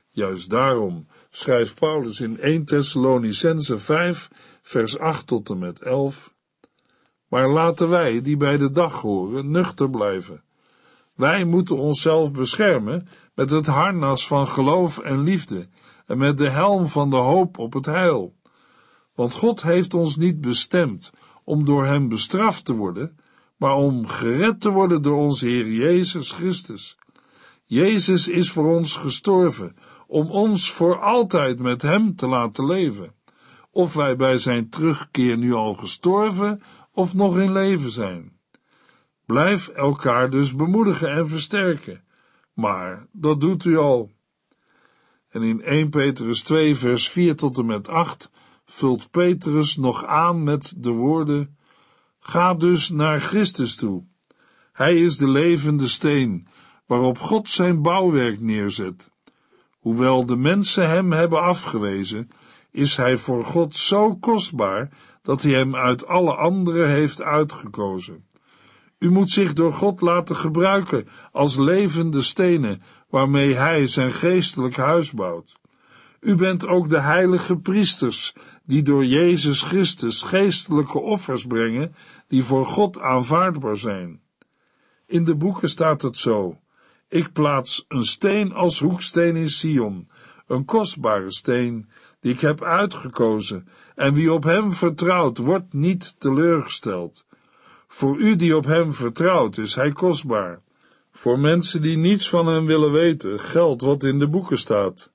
Juist 0.08 0.50
daarom 0.50 1.06
schrijft 1.30 1.78
Paulus 1.78 2.20
in 2.20 2.40
1 2.40 2.64
Thessalonicense 2.64 3.78
5 3.78 4.30
vers 4.62 4.98
8 4.98 5.26
tot 5.26 5.50
en 5.50 5.58
met 5.58 5.80
11 5.80 6.34
Maar 7.28 7.48
laten 7.48 7.88
wij, 7.88 8.22
die 8.22 8.36
bij 8.36 8.56
de 8.56 8.70
dag 8.70 9.00
horen, 9.00 9.50
nuchter 9.50 9.90
blijven. 9.90 10.42
Wij 11.14 11.44
moeten 11.44 11.76
onszelf 11.76 12.32
beschermen 12.32 13.08
met 13.34 13.50
het 13.50 13.66
harnas 13.66 14.26
van 14.26 14.48
geloof 14.48 14.98
en 14.98 15.22
liefde 15.22 15.68
en 16.06 16.18
met 16.18 16.38
de 16.38 16.48
helm 16.48 16.86
van 16.86 17.10
de 17.10 17.16
hoop 17.16 17.58
op 17.58 17.72
het 17.72 17.86
heil. 17.86 18.34
Want 19.14 19.32
God 19.32 19.62
heeft 19.62 19.94
ons 19.94 20.16
niet 20.16 20.40
bestemd 20.40 21.10
om 21.44 21.64
door 21.64 21.84
Hem 21.84 22.08
bestraft 22.08 22.64
te 22.64 22.74
worden, 22.74 23.18
maar 23.56 23.74
om 23.74 24.06
gered 24.06 24.60
te 24.60 24.70
worden 24.70 25.02
door 25.02 25.16
onze 25.16 25.46
Heer 25.46 25.72
Jezus 25.72 26.32
Christus. 26.32 26.98
Jezus 27.64 28.28
is 28.28 28.50
voor 28.50 28.74
ons 28.76 28.96
gestorven, 28.96 29.76
om 30.08 30.30
ons 30.30 30.72
voor 30.72 31.00
altijd 31.00 31.58
met 31.58 31.82
Hem 31.82 32.16
te 32.16 32.26
laten 32.26 32.66
leven. 32.66 33.14
Of 33.70 33.94
wij 33.94 34.16
bij 34.16 34.38
Zijn 34.38 34.68
terugkeer 34.68 35.36
nu 35.36 35.54
al 35.54 35.74
gestorven 35.74 36.62
of 36.92 37.14
nog 37.14 37.38
in 37.38 37.52
leven 37.52 37.90
zijn. 37.90 38.32
Blijf 39.26 39.68
elkaar 39.68 40.30
dus 40.30 40.54
bemoedigen 40.54 41.10
en 41.10 41.28
versterken 41.28 42.06
maar 42.58 43.06
dat 43.12 43.40
doet 43.40 43.64
u 43.64 43.76
al. 43.76 44.10
En 45.28 45.42
in 45.42 45.62
1 45.62 45.88
Petrus 45.88 46.42
2, 46.42 46.74
vers 46.76 47.08
4 47.08 47.36
tot 47.36 47.58
en 47.58 47.66
met 47.66 47.88
8 47.88 48.30
vult 48.64 49.10
Petrus 49.10 49.76
nog 49.76 50.04
aan 50.04 50.42
met 50.42 50.74
de 50.76 50.90
woorden: 50.90 51.56
Ga 52.18 52.54
dus 52.54 52.88
naar 52.88 53.20
Christus 53.20 53.76
toe. 53.76 54.04
Hij 54.72 55.02
is 55.02 55.16
de 55.16 55.28
levende 55.28 55.88
steen 55.88 56.48
waarop 56.86 57.18
God 57.18 57.48
zijn 57.48 57.82
bouwwerk 57.82 58.40
neerzet. 58.40 59.10
Hoewel 59.78 60.26
de 60.26 60.36
mensen 60.36 60.88
hem 60.88 61.12
hebben 61.12 61.42
afgewezen, 61.42 62.30
is 62.70 62.96
hij 62.96 63.16
voor 63.16 63.44
God 63.44 63.76
zo 63.76 64.16
kostbaar 64.16 64.90
dat 65.22 65.42
hij 65.42 65.52
hem 65.52 65.76
uit 65.76 66.06
alle 66.06 66.34
anderen 66.34 66.88
heeft 66.88 67.22
uitgekozen. 67.22 68.26
U 68.98 69.10
moet 69.10 69.30
zich 69.30 69.52
door 69.52 69.72
God 69.72 70.00
laten 70.00 70.36
gebruiken 70.36 71.08
als 71.32 71.56
levende 71.56 72.20
stenen 72.20 72.82
waarmee 73.08 73.54
Hij 73.54 73.86
zijn 73.86 74.10
geestelijk 74.10 74.76
huis 74.76 75.12
bouwt. 75.12 75.56
U 76.20 76.34
bent 76.34 76.66
ook 76.66 76.88
de 76.88 77.00
heilige 77.00 77.56
priesters 77.56 78.34
die 78.64 78.82
door 78.82 79.04
Jezus 79.04 79.62
Christus 79.62 80.22
geestelijke 80.22 80.98
offers 80.98 81.46
brengen 81.46 81.94
die 82.28 82.44
voor 82.44 82.66
God 82.66 83.00
aanvaardbaar 83.00 83.76
zijn. 83.76 84.20
In 85.06 85.24
de 85.24 85.36
boeken 85.36 85.68
staat 85.68 86.02
het 86.02 86.16
zo: 86.16 86.58
Ik 87.10 87.32
plaats 87.32 87.84
een 87.88 88.04
steen 88.04 88.52
als 88.52 88.80
hoeksteen 88.80 89.36
in 89.36 89.50
Sion, 89.50 90.08
een 90.46 90.64
kostbare 90.64 91.32
steen 91.32 91.88
die 92.20 92.32
ik 92.32 92.40
heb 92.40 92.62
uitgekozen, 92.62 93.68
en 93.94 94.14
wie 94.14 94.32
op 94.32 94.44
hem 94.44 94.72
vertrouwt, 94.72 95.38
wordt 95.38 95.72
niet 95.72 96.20
teleurgesteld. 96.20 97.24
Voor 97.86 98.18
u 98.18 98.36
die 98.36 98.56
op 98.56 98.64
hem 98.64 98.92
vertrouwt, 98.92 99.56
is 99.56 99.74
hij 99.74 99.92
kostbaar. 99.92 100.62
Voor 101.10 101.38
mensen 101.38 101.82
die 101.82 101.96
niets 101.96 102.28
van 102.28 102.46
hem 102.46 102.66
willen 102.66 102.92
weten, 102.92 103.40
geldt 103.40 103.82
wat 103.82 104.04
in 104.04 104.18
de 104.18 104.28
boeken 104.28 104.58
staat. 104.58 105.12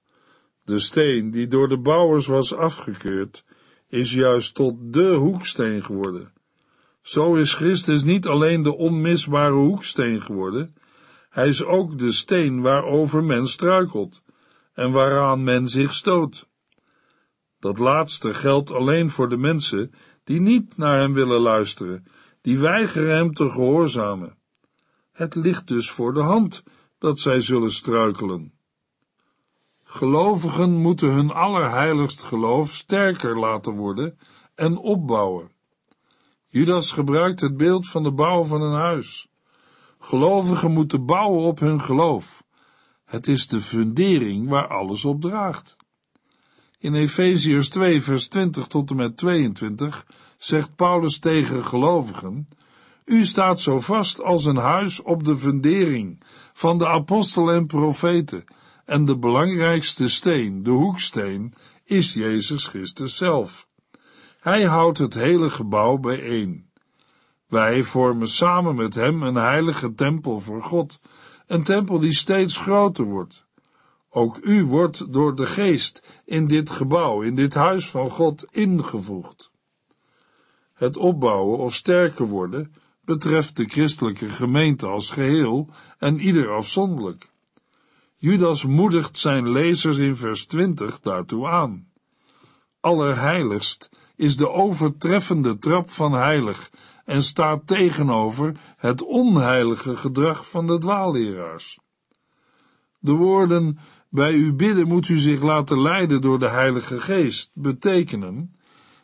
De 0.66 0.80
steen 0.80 1.32
die 1.32 1.48
door 1.48 1.70
de 1.70 1.78
bouwers 1.78 2.28
was 2.28 2.56
afgekeurd, 2.56 3.44
is 3.88 4.14
juist 4.14 4.56
tot 4.56 4.76
de 4.94 5.14
hoeksteen 5.14 5.84
geworden. 5.84 6.34
Zo 7.02 7.36
is 7.36 7.54
Christus 7.54 8.04
niet 8.04 8.28
alleen 8.28 8.64
de 8.64 8.76
onmisbare 8.76 9.54
hoeksteen 9.54 10.22
geworden, 10.22 10.76
hij 11.34 11.48
is 11.48 11.64
ook 11.64 12.00
de 12.00 12.12
steen 12.12 12.62
waarover 12.62 13.24
men 13.24 13.48
struikelt 13.48 14.22
en 14.74 14.92
waaraan 14.92 15.44
men 15.44 15.68
zich 15.68 15.94
stoot. 15.94 16.48
Dat 17.60 17.78
laatste 17.78 18.34
geldt 18.34 18.72
alleen 18.72 19.10
voor 19.10 19.30
de 19.30 19.38
mensen 19.38 19.94
die 20.24 20.42
niet 20.42 20.78
naar 20.78 21.00
hem 21.00 21.14
willen 21.14 21.40
luisteren 21.40 22.06
die 22.42 22.60
weigeren 22.60 23.16
hem 23.16 23.34
te 23.34 23.50
gehoorzamen. 23.50 24.38
Het 25.12 25.36
ligt 25.36 25.68
dus 25.68 25.92
voor 25.92 26.14
de 26.14 26.22
hand 26.22 26.64
dat 26.98 27.20
zij 27.20 27.42
zullen 27.42 27.72
struikelen. 27.72 28.54
Gelovigen 29.84 30.72
moeten 30.72 31.14
hun 31.14 31.32
allerheiligst 31.32 32.24
geloof 32.24 32.74
sterker 32.74 33.40
laten 33.40 33.74
worden 33.74 34.18
en 34.56 34.78
opbouwen. 34.78 35.52
Judas 36.48 36.92
gebruikt 36.92 37.40
het 37.40 37.58
beeld 37.58 37.88
van 37.88 38.04
de 38.04 38.12
bouw 38.12 38.44
van 38.44 38.62
een 38.62 38.80
huis. 38.80 39.28
Gelovigen 40.06 40.72
moeten 40.72 41.06
bouwen 41.06 41.44
op 41.44 41.60
hun 41.60 41.82
geloof, 41.82 42.44
Het 43.06 43.28
is 43.28 43.48
de 43.48 43.62
fundering 43.62 44.50
waar 44.50 44.68
alles 44.68 45.06
op 45.06 45.22
draagt. 45.22 45.76
In 46.78 46.94
Efeziërs 46.94 47.70
2 47.70 48.02
vers 48.02 48.28
20 48.28 48.68
tot 48.68 48.90
en 48.90 48.96
met 48.96 49.18
22 49.18 50.06
zegt 50.38 50.76
Paulus 50.76 51.20
tegen 51.20 51.66
gelovigen, 51.66 52.48
U 53.06 53.26
staat 53.26 53.60
zo 53.60 53.80
vast 53.80 54.22
als 54.22 54.46
een 54.46 54.58
huis 54.58 55.02
op 55.02 55.24
de 55.24 55.36
fundering 55.36 56.24
van 56.54 56.78
de 56.78 56.88
apostelen 56.88 57.56
en 57.56 57.66
profeten, 57.66 58.44
en 58.86 59.06
de 59.06 59.18
belangrijkste 59.18 60.08
steen, 60.08 60.64
de 60.64 60.72
hoeksteen, 60.72 61.54
is 61.84 62.14
Jezus 62.14 62.68
Christus 62.68 63.18
zelf. 63.18 63.68
Hij 64.40 64.64
houdt 64.64 64.98
het 64.98 65.14
hele 65.14 65.50
gebouw 65.50 65.98
bijeen. 65.98 66.72
Wij 67.54 67.84
vormen 67.84 68.28
samen 68.28 68.76
met 68.76 68.96
hem 68.96 69.24
een 69.24 69.36
heilige 69.36 69.96
tempel 69.96 70.40
voor 70.40 70.64
God, 70.64 71.00
een 71.48 71.64
tempel 71.64 72.00
die 72.00 72.14
steeds 72.14 72.58
groter 72.58 73.06
wordt. 73.06 73.46
Ook 74.10 74.40
u 74.44 74.66
wordt 74.66 75.14
door 75.14 75.36
de 75.36 75.46
geest 75.46 76.22
in 76.26 76.48
dit 76.48 76.70
gebouw, 76.70 77.22
in 77.22 77.36
dit 77.36 77.54
huis 77.54 77.90
van 77.90 78.10
God, 78.10 78.46
ingevoegd. 78.52 79.52
Het 80.74 80.98
opbouwen 80.98 81.58
of 81.58 81.74
sterker 81.74 82.26
worden 82.26 82.74
betreft 83.02 83.58
de 83.58 83.66
christelijke 83.66 84.30
gemeente 84.30 84.88
als 84.88 85.12
geheel 85.12 85.70
en 85.98 86.20
ieder 86.20 86.50
afzonderlijk. 86.50 87.30
Judas 88.18 88.66
moedigt 88.66 89.18
zijn 89.18 89.50
lezers 89.50 89.98
in 89.98 90.16
vers 90.16 90.46
20 90.46 91.00
daartoe 91.00 91.48
aan. 91.48 91.88
Allerheiligst 92.80 93.90
is 94.16 94.38
de 94.38 94.50
overtreffende 94.50 95.58
trap 95.58 95.90
van 95.90 96.14
heilig 96.14 96.70
en 97.06 97.24
staat 97.24 97.68
tegenover 97.68 98.56
het 98.78 99.04
onheilige 99.04 99.98
gedrag 99.98 100.50
van 100.50 100.68
de 100.68 100.78
dwaalleraars. 100.78 101.80
De 103.00 103.12
woorden 103.12 103.78
bij 104.10 104.34
u 104.34 104.54
bidden 104.54 104.88
moet 104.88 105.08
u 105.08 105.18
zich 105.18 105.42
laten 105.42 105.82
leiden 105.82 106.22
door 106.22 106.40
de 106.40 106.50
Heilige 106.50 107.00
Geest 107.02 107.52
betekenen 107.54 108.56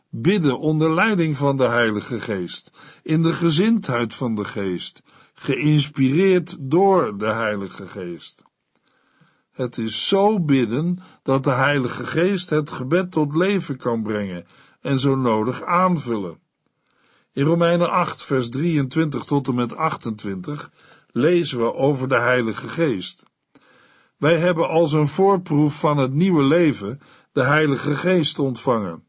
bidden 0.10 0.60
onder 0.60 0.94
leiding 0.94 1.38
van 1.38 1.58
de 1.58 1.68
Heilige 1.68 2.22
Geest, 2.22 2.72
in 3.04 3.22
de 3.22 3.34
gezindheid 3.34 4.14
van 4.14 4.36
de 4.36 4.44
Geest, 4.44 5.04
geïnspireerd 5.34 6.58
door 6.60 7.18
de 7.18 7.28
Heilige 7.28 7.88
Geest. 7.88 8.44
Het 9.52 9.78
is 9.78 10.08
zo 10.08 10.40
bidden 10.40 11.00
dat 11.24 11.44
de 11.44 11.52
Heilige 11.52 12.06
Geest 12.06 12.50
het 12.50 12.72
gebed 12.72 13.12
tot 13.12 13.36
leven 13.36 13.78
kan 13.78 14.04
brengen 14.04 14.46
en 14.82 15.00
zo 15.00 15.16
nodig 15.16 15.64
aanvullen. 15.64 16.40
In 17.39 17.45
Romeinen 17.45 17.89
8, 17.89 18.23
vers 18.23 18.49
23 18.49 19.23
tot 19.23 19.47
en 19.47 19.56
met 19.56 19.75
28 19.75 20.71
lezen 21.12 21.60
we 21.60 21.73
over 21.73 22.10
de 22.10 22.19
Heilige 22.19 22.67
Geest. 22.67 23.25
Wij 24.17 24.38
hebben 24.38 24.67
als 24.69 24.91
een 24.91 25.08
voorproef 25.08 25.80
van 25.80 25.97
het 25.97 26.13
nieuwe 26.13 26.43
leven 26.43 27.02
de 27.32 27.43
Heilige 27.43 27.95
Geest 27.95 28.39
ontvangen. 28.39 29.04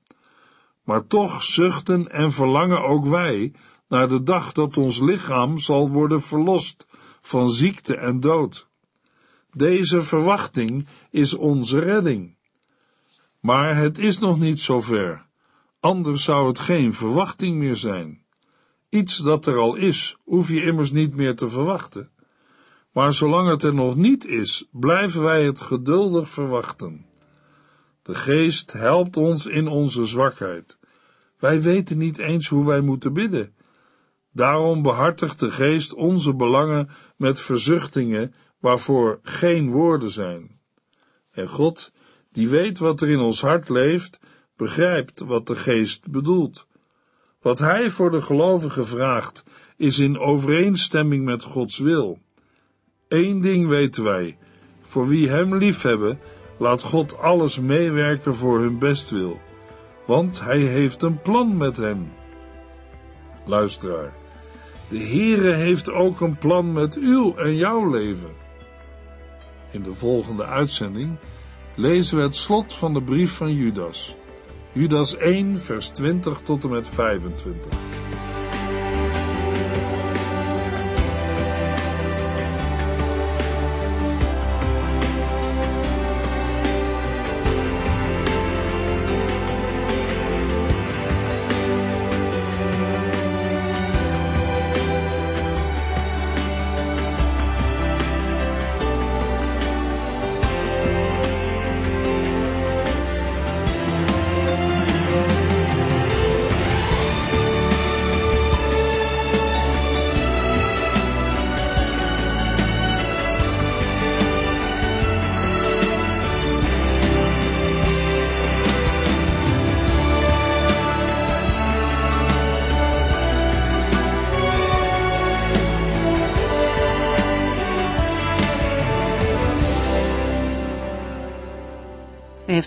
Maar 0.84 1.06
toch 1.06 1.42
zuchten 1.42 2.10
en 2.10 2.32
verlangen 2.32 2.82
ook 2.82 3.06
wij 3.06 3.52
naar 3.88 4.08
de 4.08 4.22
dag 4.22 4.52
dat 4.52 4.76
ons 4.76 5.00
lichaam 5.00 5.58
zal 5.58 5.90
worden 5.90 6.22
verlost 6.22 6.86
van 7.20 7.50
ziekte 7.50 7.96
en 7.96 8.20
dood. 8.20 8.68
Deze 9.52 10.02
verwachting 10.02 10.86
is 11.10 11.34
onze 11.34 11.78
redding. 11.78 12.36
Maar 13.40 13.76
het 13.76 13.98
is 13.98 14.18
nog 14.18 14.38
niet 14.38 14.60
zover. 14.60 15.28
Anders 15.80 16.24
zou 16.24 16.46
het 16.46 16.58
geen 16.58 16.94
verwachting 16.94 17.58
meer 17.58 17.76
zijn. 17.76 18.24
Iets 18.88 19.16
dat 19.16 19.46
er 19.46 19.56
al 19.56 19.74
is, 19.74 20.16
hoef 20.24 20.48
je 20.48 20.62
immers 20.62 20.90
niet 20.90 21.14
meer 21.14 21.36
te 21.36 21.48
verwachten. 21.48 22.10
Maar 22.92 23.12
zolang 23.12 23.48
het 23.48 23.62
er 23.62 23.74
nog 23.74 23.96
niet 23.96 24.26
is, 24.26 24.68
blijven 24.72 25.22
wij 25.22 25.44
het 25.44 25.60
geduldig 25.60 26.28
verwachten. 26.28 27.06
De 28.02 28.14
geest 28.14 28.72
helpt 28.72 29.16
ons 29.16 29.46
in 29.46 29.68
onze 29.68 30.06
zwakheid. 30.06 30.78
Wij 31.38 31.62
weten 31.62 31.98
niet 31.98 32.18
eens 32.18 32.48
hoe 32.48 32.66
wij 32.66 32.80
moeten 32.80 33.12
bidden. 33.12 33.54
Daarom 34.32 34.82
behartigt 34.82 35.38
de 35.38 35.50
geest 35.50 35.94
onze 35.94 36.34
belangen 36.34 36.88
met 37.16 37.40
verzuchtingen 37.40 38.34
waarvoor 38.58 39.18
geen 39.22 39.70
woorden 39.70 40.10
zijn. 40.10 40.60
En 41.32 41.48
God, 41.48 41.92
die 42.32 42.48
weet 42.48 42.78
wat 42.78 43.00
er 43.00 43.08
in 43.08 43.18
ons 43.18 43.40
hart 43.40 43.68
leeft, 43.68 44.18
begrijpt 44.60 45.20
wat 45.20 45.46
de 45.46 45.56
geest 45.56 46.10
bedoelt. 46.10 46.66
Wat 47.42 47.58
hij 47.58 47.90
voor 47.90 48.10
de 48.10 48.22
gelovigen 48.22 48.86
vraagt, 48.86 49.44
is 49.76 49.98
in 49.98 50.18
overeenstemming 50.18 51.24
met 51.24 51.42
Gods 51.42 51.78
wil. 51.78 52.18
Eén 53.08 53.40
ding 53.40 53.68
weten 53.68 54.04
wij: 54.04 54.38
voor 54.80 55.08
wie 55.08 55.28
hem 55.28 55.56
liefhebben, 55.56 56.18
laat 56.58 56.82
God 56.82 57.18
alles 57.18 57.60
meewerken 57.60 58.34
voor 58.34 58.58
hun 58.58 58.78
bestwil, 58.78 59.40
want 60.06 60.40
hij 60.40 60.58
heeft 60.58 61.02
een 61.02 61.20
plan 61.20 61.56
met 61.56 61.76
hen. 61.76 62.12
Luisteraar, 63.44 64.14
de 64.88 64.98
Heere 64.98 65.52
heeft 65.52 65.90
ook 65.90 66.20
een 66.20 66.38
plan 66.38 66.72
met 66.72 66.96
uw 66.96 67.36
en 67.36 67.56
jouw 67.56 67.90
leven. 67.90 68.34
In 69.70 69.82
de 69.82 69.92
volgende 69.92 70.44
uitzending 70.44 71.16
lezen 71.76 72.16
we 72.16 72.22
het 72.22 72.36
slot 72.36 72.74
van 72.74 72.94
de 72.94 73.02
brief 73.02 73.32
van 73.32 73.54
Judas. 73.54 74.16
Judas 74.72 75.16
1, 75.16 75.58
vers 75.58 75.88
20 75.88 76.40
tot 76.42 76.64
en 76.64 76.70
met 76.70 76.88
25. 76.88 77.99